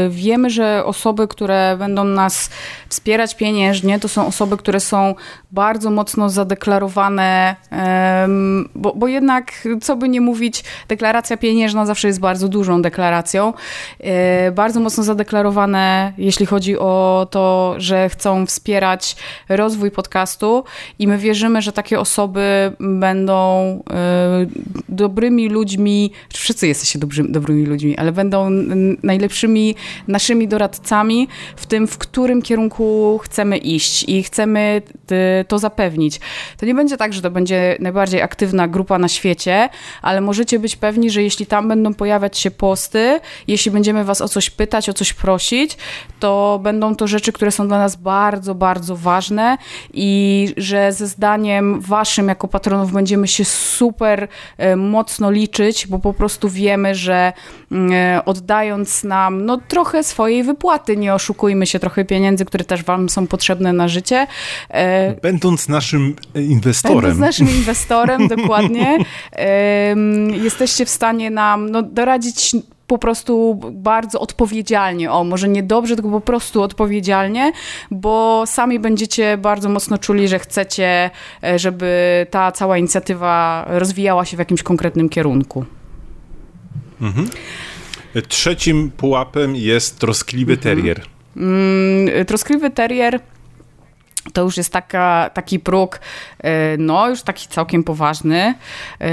[0.09, 2.49] wiemy, że osoby, które będą nas
[2.89, 5.15] wspierać pieniężnie, to są osoby, które są
[5.51, 12.20] bardzo mocno zadeklarowane y, bo, bo jednak, co by nie mówić, deklaracja pieniężna zawsze jest
[12.20, 13.53] bardzo dużą deklaracją.
[13.99, 19.16] E, bardzo mocno zadeklarowane, jeśli chodzi o to, że chcą wspierać
[19.49, 20.63] rozwój podcastu
[20.99, 23.43] i my wierzymy, że takie osoby będą
[23.89, 24.45] e,
[24.89, 28.49] dobrymi ludźmi, wszyscy jesteście dobrymi, dobrymi ludźmi, ale będą
[29.03, 29.76] najlepszymi
[30.07, 34.82] naszymi doradcami w tym, w którym kierunku chcemy iść i chcemy
[35.47, 36.20] to zapewnić.
[36.57, 39.70] To nie będzie tak, że to będzie najbardziej aktywne aktywna grupa na świecie,
[40.01, 44.28] ale możecie być pewni, że jeśli tam będą pojawiać się posty, jeśli będziemy was o
[44.28, 45.78] coś pytać, o coś prosić,
[46.20, 49.58] to będą to rzeczy, które są dla nas bardzo, bardzo ważne
[49.93, 54.28] i że ze zdaniem waszym jako patronów będziemy się super
[54.58, 57.34] e, mocno liczyć, bo po prostu wiemy, że
[57.72, 62.84] mm, e, oddając nam no, trochę swojej wypłaty, nie oszukujmy się, trochę pieniędzy, które też
[62.84, 64.28] wam są potrzebne na życie.
[64.70, 67.01] E, będąc naszym inwestorem.
[67.01, 68.97] Będąc naszym inwestorem, dokładnie,
[70.43, 72.55] jesteście w stanie nam no, doradzić
[72.88, 77.51] po prostu bardzo odpowiedzialnie, o może nie dobrze, tylko po prostu odpowiedzialnie,
[77.91, 81.09] bo sami będziecie bardzo mocno czuli, że chcecie,
[81.43, 85.65] e, żeby ta cała inicjatywa rozwijała się w jakimś konkretnym kierunku.
[87.01, 87.29] Mhm.
[88.27, 90.77] Trzecim pułapem jest troskliwy mhm.
[90.77, 91.01] terrier.
[91.38, 93.19] Mm, troskliwy terrier
[94.33, 95.99] to już jest taka, taki próg,
[96.78, 98.54] no już taki całkiem poważny.
[99.02, 99.10] E,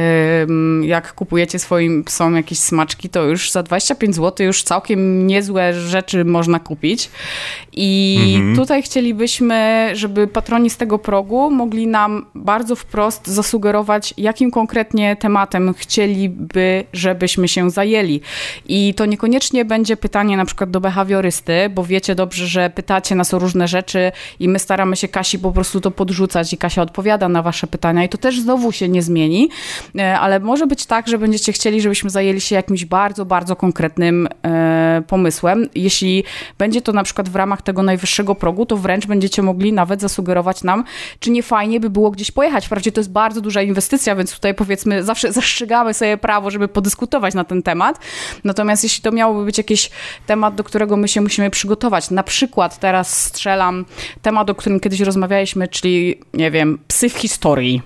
[0.83, 6.24] jak kupujecie swoim psom jakieś smaczki, to już za 25 zł już całkiem niezłe rzeczy
[6.24, 7.11] można kupić.
[7.72, 8.57] I mhm.
[8.57, 15.74] tutaj chcielibyśmy, żeby patroni z tego progu mogli nam bardzo wprost zasugerować, jakim konkretnie tematem
[15.74, 18.20] chcieliby, żebyśmy się zajęli.
[18.66, 23.35] I to niekoniecznie będzie pytanie na przykład do behawiorysty, bo wiecie dobrze, że pytacie nas
[23.35, 27.21] o różne rzeczy i my staramy się Kasi po prostu to podrzucać i Kasia odpowiada
[27.28, 29.48] na wasze pytania i to też znowu się nie zmieni,
[29.98, 34.28] e, ale może być tak, że będziecie chcieli, żebyśmy zajęli się jakimś bardzo, bardzo konkretnym
[34.44, 35.68] e, pomysłem.
[35.74, 36.24] Jeśli
[36.58, 40.64] będzie to na przykład w ramach tego najwyższego progu, to wręcz będziecie mogli nawet zasugerować
[40.64, 40.84] nam,
[41.18, 42.66] czy nie fajnie by było gdzieś pojechać.
[42.66, 47.34] Wprawdzie to jest bardzo duża inwestycja, więc tutaj powiedzmy zawsze zastrzegamy sobie prawo, żeby podyskutować
[47.34, 47.98] na ten temat.
[48.44, 49.90] Natomiast jeśli to miałoby być jakiś
[50.26, 53.84] temat, do którego my się musimy przygotować, na przykład teraz strzelam
[54.22, 57.82] temat, o którym kiedyś rozmawialiśmy, czyli, nie wiem, psy w historii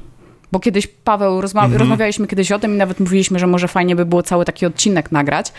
[0.52, 1.80] Bo kiedyś, Paweł, rozma mhm.
[1.80, 5.12] rozmawialiśmy kiedyś o tym i nawet mówiliśmy, że może fajnie by było cały taki odcinek
[5.12, 5.52] nagrać.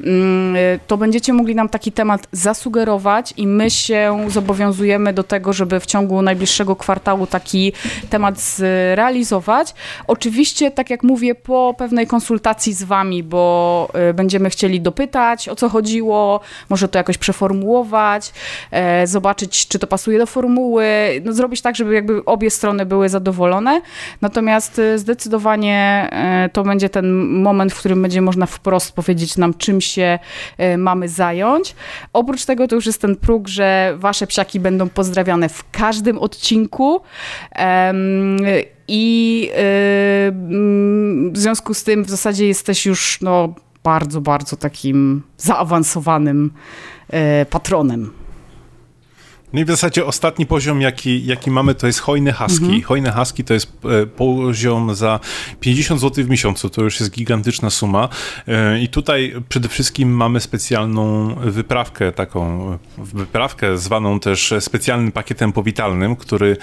[0.00, 0.56] Mm,
[0.86, 5.86] to będziecie mogli nam taki temat zasugerować i my się zobowiązujemy do tego, żeby w
[5.86, 7.72] ciągu najbliższego kwartału taki
[8.10, 9.74] temat zrealizować.
[10.06, 15.56] Oczywiście, tak jak mówię, po pewnej konsultacji z wami, bo y, będziemy chcieli dopytać, o
[15.56, 18.32] co chodziło, może to jakoś przeformułować,
[18.70, 20.86] e, zobaczyć, czy to pasuje do formuły,
[21.24, 23.80] no, zrobić tak, żeby jakby obie strony były zadowolone.
[24.20, 24.35] Natomiast
[24.78, 26.10] y, zdecydowanie
[26.46, 27.12] y, to będzie ten
[27.42, 30.18] moment, w którym będzie można wprost powiedzieć nam, czym się
[30.60, 31.74] y, mamy zająć.
[32.12, 37.00] Oprócz tego to już jest ten próg, że wasze psiaki będą pozdrawiane w każdym odcinku.
[38.88, 46.50] I mm, w związku z tym w zasadzie jesteś już no, bardzo, bardzo takim zaawansowanym
[47.50, 48.25] patronem.
[49.56, 52.64] No i w zasadzie ostatni poziom, jaki, jaki mamy, to jest hojny husky.
[52.64, 52.82] Mhm.
[52.82, 55.20] Hojny husky to jest e, poziom za
[55.60, 56.70] 50 zł w miesiącu.
[56.70, 58.08] To już jest gigantyczna suma.
[58.48, 66.16] E, I tutaj przede wszystkim mamy specjalną wyprawkę, taką wyprawkę zwaną też specjalnym pakietem powitalnym,
[66.16, 66.56] który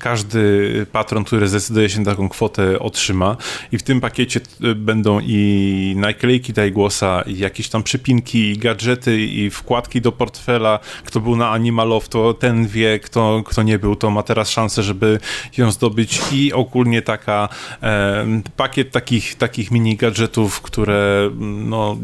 [0.00, 3.36] każdy patron, który zdecyduje się na taką kwotę otrzyma.
[3.72, 8.58] I w tym pakiecie e, będą i naklejki Daj Głosa, i jakieś tam przypinki, i
[8.58, 10.78] gadżety, i wkładki do portfela.
[11.04, 14.82] Kto był na Animalow, to ten wie, kto, kto nie był, to ma teraz szansę,
[14.82, 15.18] żeby
[15.56, 16.20] ją zdobyć.
[16.32, 17.48] I ogólnie taka
[17.82, 18.26] e,
[18.56, 21.96] pakiet takich, takich mini gadżetów, które no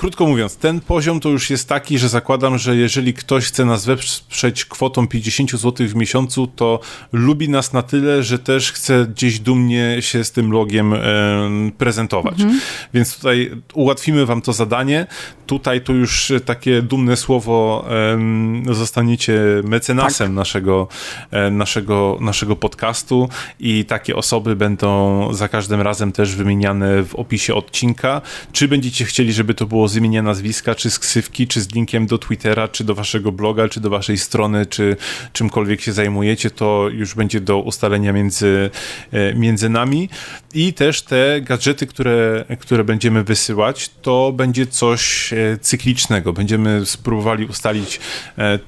[0.00, 3.86] krótko mówiąc, ten poziom to już jest taki, że zakładam, że jeżeli ktoś chce nas
[3.86, 6.80] wesprzeć kwotą 50 zł w miesiącu, to
[7.12, 11.00] lubi nas na tyle, że też chce gdzieś dumnie się z tym logiem e,
[11.78, 12.40] prezentować.
[12.40, 12.60] Mhm.
[12.94, 15.06] Więc tutaj ułatwimy wam to zadanie.
[15.46, 17.84] Tutaj to już takie dumne słowo
[18.70, 20.36] e, zostaniecie mecenasem tak.
[20.36, 20.88] naszego,
[21.30, 23.28] e, naszego, naszego podcastu
[23.60, 28.22] i takie osoby będą za każdym razem też wymieniane w opisie odcinka.
[28.52, 32.06] Czy będziecie chcieli, żeby to było z imienia, nazwiska, czy z ksywki, czy z linkiem
[32.06, 34.96] do Twittera, czy do waszego bloga, czy do waszej strony, czy
[35.32, 38.70] czymkolwiek się zajmujecie, to już będzie do ustalenia między,
[39.12, 40.08] e, między nami.
[40.54, 46.32] I też te gadżety, które, które będziemy wysyłać, to będzie coś e, cyklicznego.
[46.32, 48.00] Będziemy spróbowali ustalić
[48.38, 48.58] e,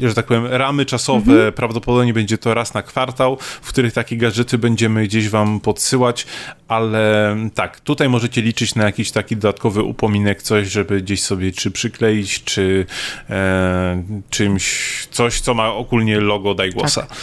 [0.00, 1.52] że tak powiem, ramy czasowe, mhm.
[1.52, 6.26] prawdopodobnie będzie to raz na kwartał, w których takie gadżety będziemy gdzieś wam podsyłać,
[6.68, 11.70] ale tak, tutaj możecie liczyć na jakiś taki dodatkowy upominek, coś, żeby gdzieś sobie czy
[11.70, 12.86] przykleić, czy
[13.30, 17.02] e, czymś, coś, co ma ogólnie logo Daj Głosa.
[17.02, 17.18] Tak.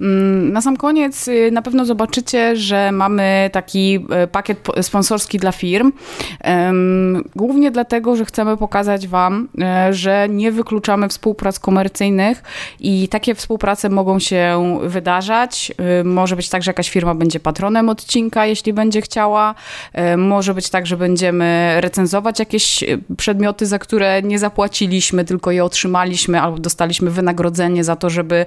[0.00, 5.52] Mm, na sam koniec y, na pewno zobaczycie, że mamy taki y, pakiet sponsorski dla
[5.52, 5.92] firm.
[7.36, 9.48] Głównie dlatego, że chcemy pokazać Wam,
[9.88, 12.42] y, że nie wykluczamy współprac komercyjnych
[12.80, 15.72] i takie współprace mogą się wydarzać.
[16.04, 19.54] Może być tak, że jakaś firma będzie patronem odcinka, jeśli będzie chciała.
[20.16, 22.84] Może być tak, że będziemy recenzować jakieś
[23.16, 28.46] przedmioty, za które nie zapłaciliśmy, tylko je otrzymaliśmy albo dostaliśmy wynagrodzenie za to, żeby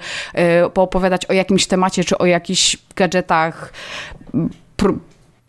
[0.74, 3.74] poopowiadać o jakimś temacie, czy o jakichś gadżetach,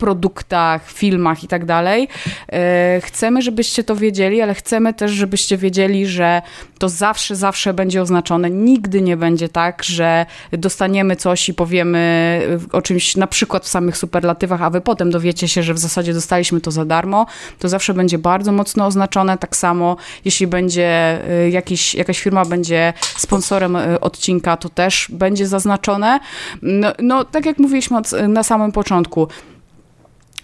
[0.02, 2.08] produktach, filmach i tak dalej.
[2.52, 6.42] E, chcemy, żebyście to wiedzieli, ale chcemy też, żebyście wiedzieli, że
[6.78, 8.50] to zawsze, zawsze będzie oznaczone.
[8.50, 12.40] Nigdy nie będzie tak, że dostaniemy coś i powiemy
[12.72, 16.14] o czymś, na przykład w samych superlatywach, a wy potem dowiecie się, że w zasadzie
[16.14, 17.26] dostaliśmy to za darmo.
[17.58, 19.38] To zawsze będzie bardzo mocno oznaczone.
[19.38, 20.88] Tak samo, jeśli będzie
[21.28, 26.20] e, jakiś, jakaś firma będzie sponsorem e, odcinka, to też będzie zaznaczone.
[26.62, 29.28] No, no tak jak mówiliśmy od, na samym początku,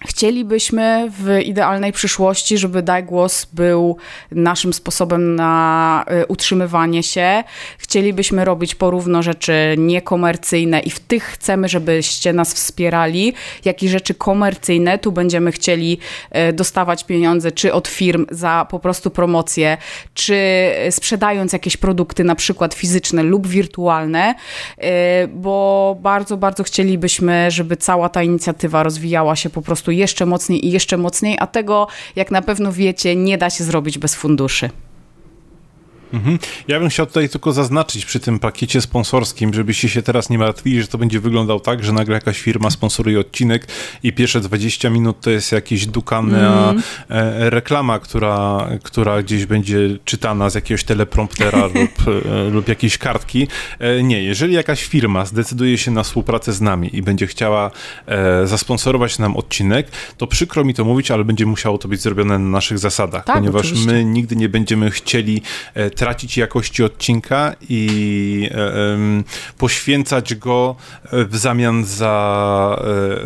[0.07, 3.97] Chcielibyśmy w idealnej przyszłości, żeby Daj Głos był
[4.31, 7.43] naszym sposobem na y, utrzymywanie się.
[7.77, 13.33] Chcielibyśmy robić porówno rzeczy niekomercyjne i w tych chcemy, żebyście nas wspierali,
[13.65, 14.99] jak i rzeczy komercyjne.
[14.99, 15.97] Tu będziemy chcieli
[16.49, 19.77] y, dostawać pieniądze czy od firm za po prostu promocję,
[20.13, 20.35] czy
[20.89, 24.35] sprzedając jakieś produkty, na przykład fizyczne lub wirtualne,
[24.77, 24.83] y,
[25.27, 30.71] bo bardzo, bardzo chcielibyśmy, żeby cała ta inicjatywa rozwijała się po prostu jeszcze mocniej i
[30.71, 34.69] jeszcze mocniej, a tego, jak na pewno wiecie, nie da się zrobić bez funduszy.
[36.13, 36.39] Mhm.
[36.67, 40.81] Ja bym chciał tutaj tylko zaznaczyć przy tym pakiecie sponsorskim, żebyście się teraz nie martwili,
[40.81, 43.67] że to będzie wyglądał tak, że nagle jakaś firma sponsoruje odcinek
[44.03, 46.83] i pierwsze 20 minut to jest jakiś dukana mm.
[47.09, 53.47] e, reklama, która, która gdzieś będzie czytana z jakiegoś telepromptera lub, e, lub jakiejś kartki.
[53.79, 57.71] E, nie, jeżeli jakaś firma zdecyduje się na współpracę z nami i będzie chciała
[58.45, 59.87] zasponsorować nam odcinek,
[60.17, 63.35] to przykro mi to mówić, ale będzie musiało to być zrobione na naszych zasadach, tak,
[63.35, 63.91] ponieważ oczywiście.
[63.91, 65.41] my nigdy nie będziemy chcieli
[65.99, 68.49] tracić jakości odcinka i
[69.57, 70.75] poświęcać go
[71.11, 72.81] w zamian za,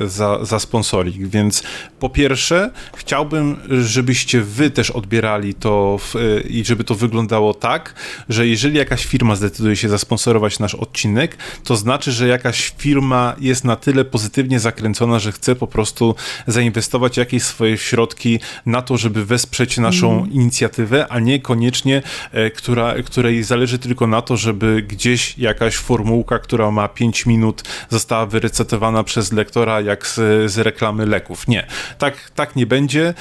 [0.05, 1.27] za, za sponsoring.
[1.27, 1.63] Więc
[1.99, 6.15] po pierwsze, chciałbym, żebyście wy też odbierali to w,
[6.49, 7.95] i żeby to wyglądało tak,
[8.29, 13.63] że jeżeli jakaś firma zdecyduje się zasponsorować nasz odcinek, to znaczy, że jakaś firma jest
[13.63, 16.15] na tyle pozytywnie zakręcona, że chce po prostu
[16.47, 20.31] zainwestować jakieś swoje środki na to, żeby wesprzeć naszą mm.
[20.31, 22.01] inicjatywę, a nie koniecznie,
[22.31, 27.63] e, która, której zależy tylko na to, żeby gdzieś jakaś formułka, która ma 5 minut,
[27.89, 31.47] została wyrecytowana przez lektora jak z, z reklamy leków.
[31.47, 33.13] Nie, tak, tak nie będzie.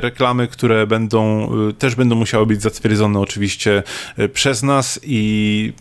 [0.00, 3.82] Reklamy, które będą, e, też będą musiały być zatwierdzone oczywiście
[4.32, 5.72] przez nas i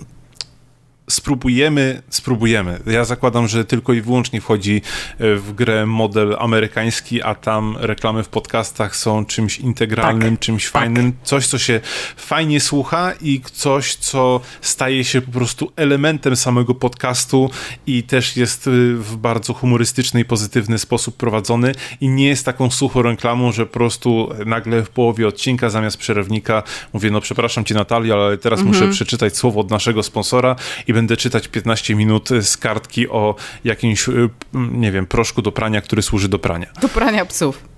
[1.10, 2.80] spróbujemy, spróbujemy.
[2.86, 4.82] Ja zakładam, że tylko i wyłącznie wchodzi
[5.20, 10.64] e, w grę model amerykański, a tam reklamy w podcastach są czymś integralnym, tak, czymś
[10.64, 10.72] tak.
[10.72, 11.82] fajnym, coś, co się
[12.18, 17.50] fajnie słucha i coś, co staje się po prostu elementem samego podcastu
[17.88, 22.72] i też jest e, w bardzo humorystyczny i pozytywny sposób prowadzony i nie jest taką
[22.72, 27.76] suchą reklamą, że po prostu nagle w połowie odcinka zamiast przerywnika mówię, no przepraszam cię
[27.76, 28.76] Natalia, ale teraz mhm.
[28.76, 30.56] muszę przeczytać słowo od naszego sponsora
[30.88, 35.82] i będę czytać 15 minut z kartki o jakimś, y, nie wiem, proszku do prania,
[35.82, 36.68] który służy do prania.
[36.82, 37.74] Do prania psów.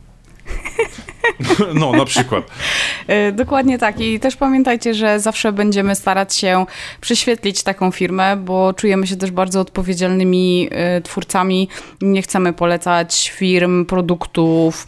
[1.74, 2.52] No, na przykład.
[3.30, 4.00] Y, dokładnie tak.
[4.00, 6.66] I też pamiętajcie, że zawsze będziemy starać się
[7.02, 11.70] prześwietlić taką firmę, bo czujemy się też bardzo odpowiedzialnymi y, twórcami.
[12.02, 14.88] Nie chcemy polecać firm, produktów,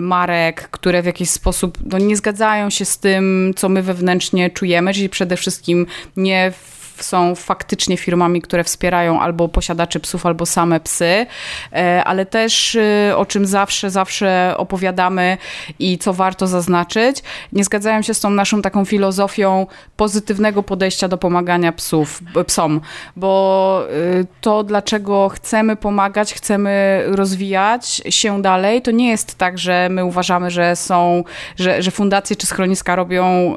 [0.00, 4.94] marek, które w jakiś sposób no, nie zgadzają się z tym, co my wewnętrznie czujemy,
[4.94, 10.80] czyli przede wszystkim nie w są faktycznie firmami, które wspierają albo posiadaczy psów, albo same
[10.80, 11.26] psy,
[11.72, 15.38] e, ale też y, o czym zawsze, zawsze opowiadamy
[15.78, 17.22] i co warto zaznaczyć,
[17.52, 19.66] nie zgadzają się z tą naszą taką filozofią
[19.96, 22.80] pozytywnego podejścia do pomagania psów, psom,
[23.16, 23.82] bo
[24.20, 30.04] y, to, dlaczego chcemy pomagać, chcemy rozwijać się dalej, to nie jest tak, że my
[30.04, 31.24] uważamy, że są,
[31.58, 33.56] że, że fundacje czy schroniska robią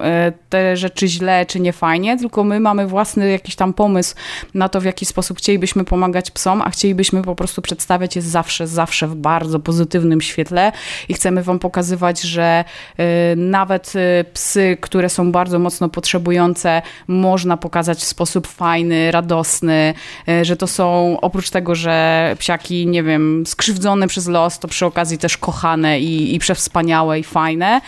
[0.50, 4.16] te rzeczy źle czy nie fajnie, tylko my mamy własny jakiś tam pomysł
[4.54, 8.68] na to, w jaki sposób chcielibyśmy pomagać psom, a chcielibyśmy po prostu przedstawiać je zawsze,
[8.68, 10.72] zawsze w bardzo pozytywnym świetle.
[11.10, 12.66] I chcemy wam pokazywać, że
[13.00, 13.04] y,
[13.36, 19.94] nawet y, psy, które są bardzo mocno potrzebujące, można pokazać w sposób fajny, radosny,
[20.30, 24.86] y, że to są oprócz tego, że psiaki, nie wiem, skrzywdzone przez los, to przy
[24.86, 27.82] okazji też kochane i, i przewspaniałe i fajne.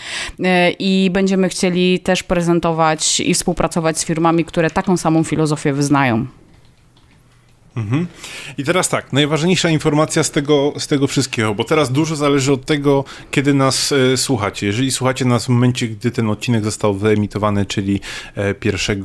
[0.78, 6.26] I będziemy chcieli też prezentować i współpracować z firmami, które taką samą filozofię wyznają.
[7.76, 8.06] Mhm.
[8.58, 12.64] I teraz tak, najważniejsza informacja z tego, z tego wszystkiego, bo teraz dużo zależy od
[12.64, 14.66] tego, kiedy nas e, słuchacie.
[14.66, 18.00] Jeżeli słuchacie nas w momencie, gdy ten odcinek został wyemitowany, czyli
[18.36, 19.04] e, 1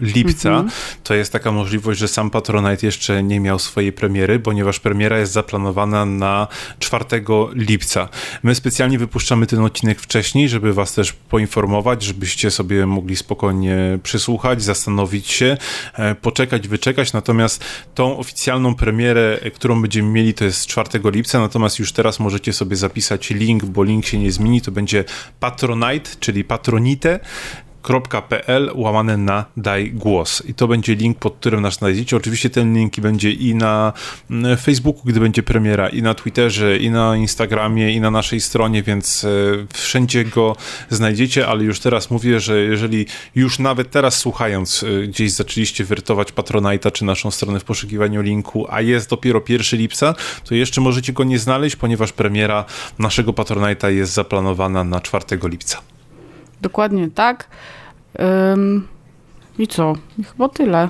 [0.00, 0.70] lipca, mhm.
[1.04, 5.32] to jest taka możliwość, że sam Patronite jeszcze nie miał swojej premiery, ponieważ premiera jest
[5.32, 6.48] zaplanowana na
[6.78, 7.04] 4
[7.52, 8.08] lipca.
[8.42, 14.62] My specjalnie wypuszczamy ten odcinek wcześniej, żeby was też poinformować, żebyście sobie mogli spokojnie przysłuchać,
[14.62, 15.56] zastanowić się,
[15.94, 17.64] e, poczekać, wyczekać, natomiast
[18.00, 22.76] tą oficjalną premierę, którą będziemy mieli, to jest 4 lipca, natomiast już teraz możecie sobie
[22.76, 25.04] zapisać link, bo link się nie zmieni, to będzie
[25.40, 27.20] Patronite, czyli Patronite
[28.28, 30.42] pl łamane na daj głos.
[30.46, 32.16] I to będzie link, pod którym nas znajdziecie.
[32.16, 33.92] Oczywiście ten link będzie i na
[34.30, 38.82] mm, Facebooku, gdy będzie premiera, i na Twitterze, i na Instagramie, i na naszej stronie,
[38.82, 39.28] więc e,
[39.72, 40.56] wszędzie go
[40.90, 46.32] znajdziecie, ale już teraz mówię, że jeżeli już nawet teraz słuchając e, gdzieś zaczęliście wertować
[46.32, 50.14] Patronite'a czy naszą stronę w poszukiwaniu linku, a jest dopiero 1 lipca,
[50.44, 52.64] to jeszcze możecie go nie znaleźć, ponieważ premiera
[52.98, 55.89] naszego Patronite'a jest zaplanowana na 4 lipca.
[56.60, 57.48] Dokładnie tak.
[58.18, 58.88] Um,
[59.58, 59.92] I co?
[60.32, 60.88] Chyba tyle.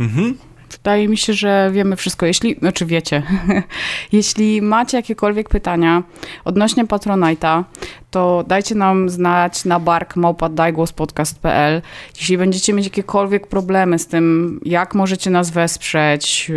[0.00, 0.38] Mhm.
[0.70, 2.26] Wydaje mi się, że wiemy wszystko.
[2.26, 3.22] Jeśli, znaczy wiecie,
[4.12, 6.02] jeśli macie jakiekolwiek pytania
[6.44, 7.64] odnośnie Patronite'a,
[8.10, 11.82] to dajcie nam znać na bark.małpa.dajgłospodcast.pl.
[12.16, 16.52] Jeśli będziecie mieć jakiekolwiek problemy z tym, jak możecie nas wesprzeć,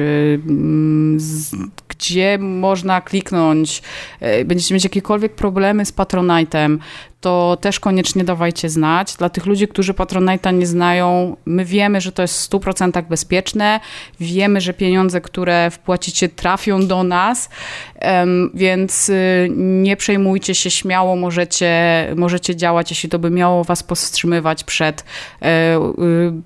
[1.17, 1.55] z,
[1.87, 3.81] gdzie można kliknąć,
[4.21, 6.77] yy, będziecie mieć jakiekolwiek problemy z Patronite'em,
[7.21, 9.15] to też koniecznie dawajcie znać.
[9.15, 13.79] Dla tych ludzi, którzy Patronite'a nie znają, my wiemy, że to jest w 100% bezpieczne,
[14.19, 17.49] wiemy, że pieniądze, które wpłacicie trafią do nas,
[18.53, 21.73] więc y, nie przejmujcie się śmiało, możecie,
[22.15, 25.03] możecie działać, jeśli to by miało was powstrzymywać przed,
[25.41, 25.81] e, y,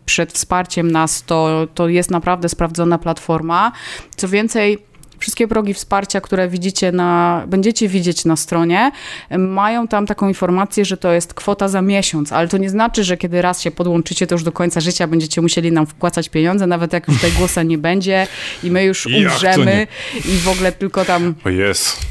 [0.05, 3.71] przed wsparciem nas, to, to jest naprawdę sprawdzona platforma.
[4.15, 4.92] Co więcej,
[5.24, 8.91] wszystkie progi wsparcia, które widzicie na, będziecie widzieć na stronie,
[9.38, 13.17] mają tam taką informację, że to jest kwota za miesiąc, ale to nie znaczy, że
[13.17, 16.93] kiedy raz się podłączycie, to już do końca życia będziecie musieli nam wpłacać pieniądze, nawet
[16.93, 18.28] jak już tej głosa nie będzie
[18.63, 19.88] i my już umrzemy
[20.26, 21.36] i w ogóle tylko tam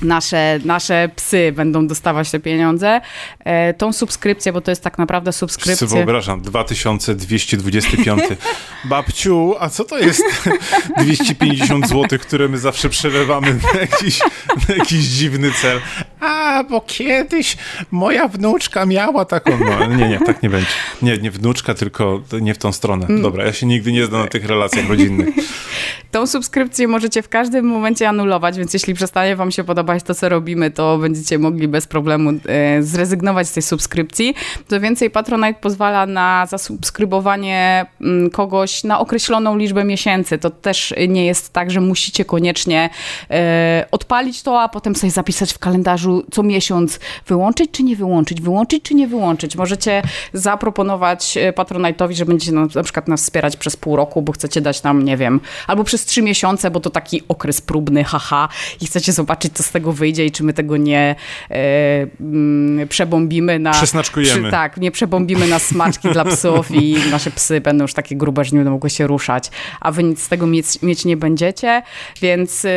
[0.02, 3.00] nasze, nasze psy będą dostawać te pieniądze.
[3.44, 5.88] E, tą subskrypcję, bo to jest tak naprawdę subskrypcja.
[5.88, 8.22] Sobie wyobrażam, 2225.
[8.84, 10.22] Babciu, a co to jest
[11.02, 14.20] 250 zł, które my zawsze przelewamy na jakiś,
[14.68, 15.80] na jakiś dziwny cel?
[16.20, 17.56] A, bo kiedyś
[17.90, 19.50] moja wnuczka miała taką...
[19.58, 20.70] No, nie, nie, tak nie będzie.
[21.02, 23.06] Nie, nie wnuczka, tylko nie w tą stronę.
[23.06, 23.22] Mm.
[23.22, 25.28] Dobra, ja się nigdy nie znam na tych relacjach rodzinnych.
[26.10, 30.28] Tą subskrypcję możecie w każdym momencie anulować, więc jeśli przestanie wam się podobać to, co
[30.28, 34.34] robimy, to będziecie mogli bez problemu e, zrezygnować z tej subskrypcji.
[34.68, 40.38] Co więcej, Patronite pozwala na zasubskrybowanie mm, kogoś na określoną liczbę miesięcy.
[40.38, 42.90] To też nie jest tak, że musicie koniecznie
[43.30, 48.40] e, odpalić to, a potem sobie zapisać w kalendarzu co miesiąc wyłączyć czy nie wyłączyć,
[48.40, 49.56] wyłączyć czy nie wyłączyć.
[49.56, 54.32] Możecie zaproponować e, Patronite'owi, że będziecie na, na przykład nas wspierać przez pół roku, bo
[54.32, 58.48] chcecie dać nam, nie wiem, albo przez trzy miesiące, bo to taki okres próbny, haha,
[58.80, 61.14] i chcecie zobaczyć, co z tego wyjdzie i czy my tego nie
[61.50, 63.70] e, mm, przebombimy na...
[63.70, 64.42] Przesnaczkujemy.
[64.42, 68.44] Przy, tak, nie przebombimy na smaczki dla psów i nasze psy będą już takie grube,
[68.44, 71.82] że nie będą mogły się ruszać, a wy nic z tego mieć, mieć nie będziecie,
[72.20, 72.68] więc y,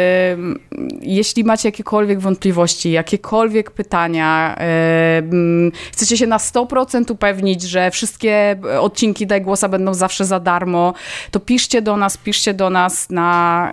[1.01, 4.57] jeśli macie jakiekolwiek wątpliwości, jakiekolwiek pytania,
[5.91, 10.93] chcecie się na 100% upewnić, że wszystkie odcinki Daj Głosa będą zawsze za darmo,
[11.31, 13.71] to piszcie do nas, piszcie do nas na,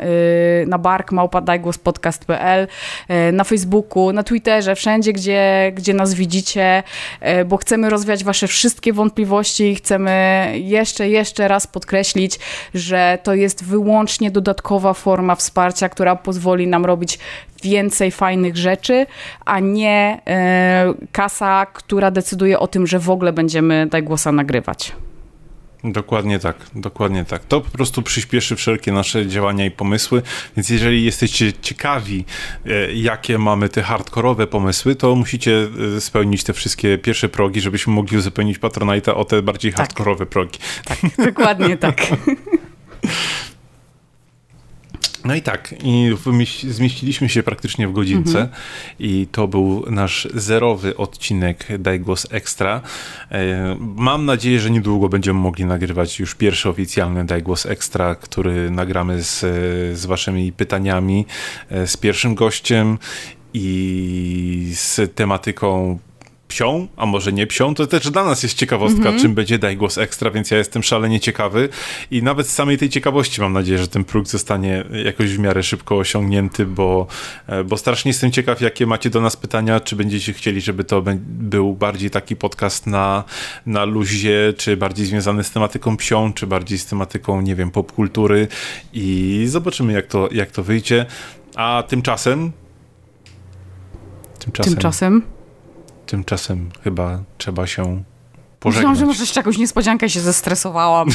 [0.63, 2.69] y, na bark.małpa.dajgłospodcast.pl,
[3.29, 6.83] y, na Facebooku, na Twitterze, wszędzie, gdzie, gdzie nas widzicie,
[7.41, 12.39] y, bo chcemy rozwiać wasze wszystkie wątpliwości i chcemy jeszcze, jeszcze raz podkreślić,
[12.75, 17.19] że to jest wyłącznie dodatkowa forma wsparcia, która pozwoli nam robić
[17.63, 19.07] więcej fajnych rzeczy,
[19.45, 20.21] a nie
[21.13, 24.93] kasa, która decyduje o tym, że w ogóle będziemy Daj Głosa nagrywać.
[25.85, 27.45] Dokładnie tak, dokładnie tak.
[27.45, 30.23] To po prostu przyspieszy wszelkie nasze działania i pomysły,
[30.57, 32.25] więc jeżeli jesteście ciekawi,
[32.67, 37.93] e, jakie mamy te hardkorowe pomysły, to musicie e, spełnić te wszystkie pierwsze progi, żebyśmy
[37.93, 39.79] mogli uzupełnić Patronite'a o te bardziej tak.
[39.79, 40.59] hardkorowe progi.
[40.85, 41.97] Tak, dokładnie tak.
[45.25, 46.17] No i tak, i
[46.69, 48.49] zmieściliśmy się praktycznie w godzince mhm.
[48.99, 52.81] i to był nasz zerowy odcinek Daj Głos Ekstra.
[53.31, 58.71] E, mam nadzieję, że niedługo będziemy mogli nagrywać już pierwszy oficjalny Daj Głos Ekstra, który
[58.71, 59.39] nagramy z,
[59.99, 61.27] z waszymi pytaniami,
[61.71, 62.99] e, z pierwszym gościem
[63.55, 65.99] i z tematyką
[66.53, 69.23] psią, a może nie psią, to też dla nas jest ciekawostka, mm -hmm.
[69.23, 71.69] czym będzie Daj Głos Ekstra, więc ja jestem szalenie ciekawy
[72.11, 75.63] i nawet z samej tej ciekawości mam nadzieję, że ten próg zostanie jakoś w miarę
[75.63, 77.07] szybko osiągnięty, bo,
[77.47, 81.03] e, bo strasznie jestem ciekaw, jakie macie do nas pytania, czy będziecie chcieli, żeby to
[81.25, 83.25] był bardziej taki podcast na,
[83.67, 88.49] na luzie, czy bardziej związany z tematyką psią, czy bardziej z tematyką, nie wiem, popkultury
[88.93, 91.07] i zobaczymy, jak to, jak to wyjdzie.
[91.57, 92.53] A tymczasem
[94.45, 94.73] Tymczasem.
[94.73, 95.23] Tymczasem.
[96.13, 98.03] Tymczasem chyba trzeba się
[98.61, 98.77] pożegnać.
[98.77, 101.09] Myślałam, że może jeszcze jakąś niespodziankę się zestresowałam.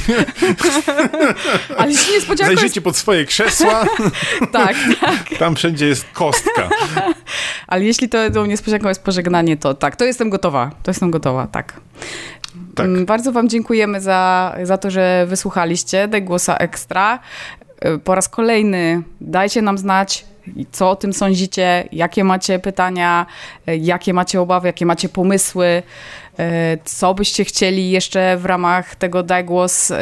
[1.78, 2.84] Ale jeśli niespodzianka Zajrzyjcie jest...
[2.84, 3.86] pod swoje krzesła.
[4.52, 5.38] tak, tak.
[5.40, 6.70] Tam wszędzie jest kostka.
[7.68, 10.72] Ale jeśli to tą niespodzianką jest pożegnanie, to tak, to jestem gotowa.
[10.84, 11.74] To jestem gotowa, tak.
[12.76, 12.86] tak.
[12.86, 17.20] Mm, bardzo wam dziękujemy za, za to, że wysłuchaliście The Głosa Ekstra.
[17.86, 20.26] Y, po raz kolejny dajcie nam znać,
[20.72, 21.88] co o tym sądzicie?
[21.92, 23.26] Jakie macie pytania?
[23.68, 24.68] Jakie macie obawy?
[24.68, 25.84] Jakie macie pomysły?
[26.40, 30.00] E, co byście chcieli jeszcze w ramach tego Daj Głos e, e,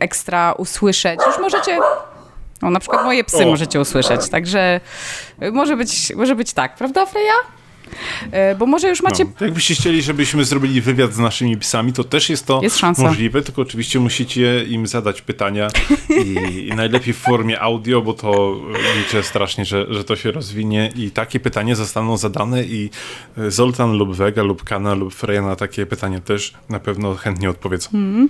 [0.00, 1.20] ekstra usłyszeć?
[1.26, 1.78] Już możecie...
[2.62, 3.50] No, na przykład moje psy o.
[3.50, 4.80] możecie usłyszeć, także
[5.52, 7.57] może być, może być tak, prawda Freja?
[8.30, 9.24] E, bo może już macie...
[9.24, 13.42] No, jakbyście chcieli, żebyśmy zrobili wywiad z naszymi psami, to też jest to jest możliwe,
[13.42, 15.68] tylko oczywiście musicie im zadać pytania
[16.24, 18.56] i, i, najlepiej w formie audio, bo to
[18.98, 22.90] liczę strasznie, że, że to się rozwinie i takie pytania zostaną zadane i
[23.48, 27.90] Zoltan lub Vega lub Kana lub Freya na takie pytania też na pewno chętnie odpowiedzą.
[27.94, 28.28] Mm.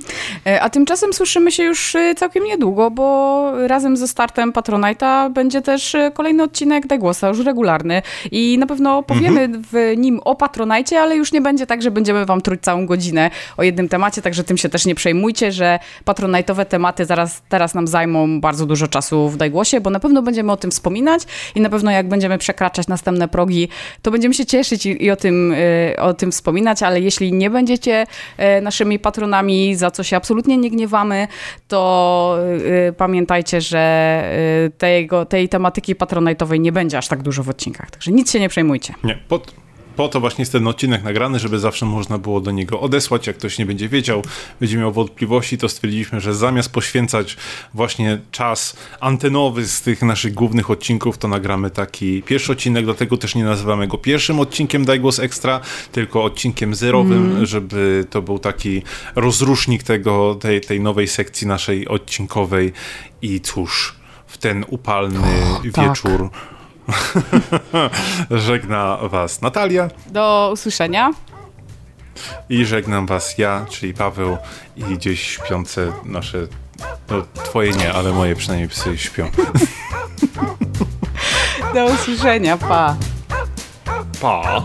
[0.61, 5.97] A tymczasem słyszymy się już e, całkiem niedługo, bo razem ze startem Patronite'a będzie też
[6.15, 8.03] kolejny odcinek Daj Głosa, już regularny
[8.33, 12.27] i na pewno powiemy w nim o Patronajcie, ale już nie będzie tak, że będziemy
[12.27, 16.67] wam truć całą godzinę o jednym temacie, także tym się też nie przejmujcie, że patronajtowe
[16.67, 20.57] tematy zaraz teraz nam zajmą bardzo dużo czasu w Dajgłosie, bo na pewno będziemy o
[20.57, 21.23] tym wspominać
[21.55, 23.69] i na pewno jak będziemy przekraczać następne progi,
[24.03, 27.51] to będziemy się cieszyć i, i o, tym, y, o tym wspominać, ale jeśli nie
[27.51, 28.07] będziecie
[28.59, 31.29] y, naszymi patronami, za co się absolutnie nie gniewamy,
[31.69, 32.39] to
[32.89, 33.89] y, pamiętajcie, że
[34.79, 38.49] tego, tej tematyki patronajtowej nie będzie aż tak dużo w odcinkach, także nic się nie
[38.49, 38.95] przejmujcie.
[39.05, 39.55] Nie, pod,
[39.97, 43.27] po to właśnie jest ten odcinek nagrany, żeby zawsze można było do niego odesłać.
[43.27, 44.23] Jak ktoś nie będzie wiedział,
[44.61, 47.37] będzie miał wątpliwości, to stwierdziliśmy, że zamiast poświęcać
[47.75, 53.35] właśnie czas antenowy z tych naszych głównych odcinków, to nagramy taki pierwszy odcinek, dlatego też
[53.35, 55.61] nie nazywamy go pierwszym odcinkiem Daj Głos Ekstra,
[55.93, 57.47] tylko odcinkiem zerowym, mm.
[57.47, 58.83] żeby to był taki
[59.17, 62.73] rozrusznik tego, tej, tej nowej sekcji naszej odcinkowej
[63.23, 63.95] i cóż,
[64.27, 65.63] w ten upalny tak.
[65.63, 66.58] wieczór tak
[68.31, 69.89] Żegna Was Natalia.
[70.07, 71.11] Do usłyszenia.
[72.49, 74.37] I żegnam Was ja, czyli Paweł
[74.77, 76.39] i gdzieś śpiące nasze,
[77.11, 79.31] no twoje nie, ale moje przynajmniej psy śpią.
[81.75, 82.97] Do usłyszenia, pa.
[84.21, 84.65] Pa.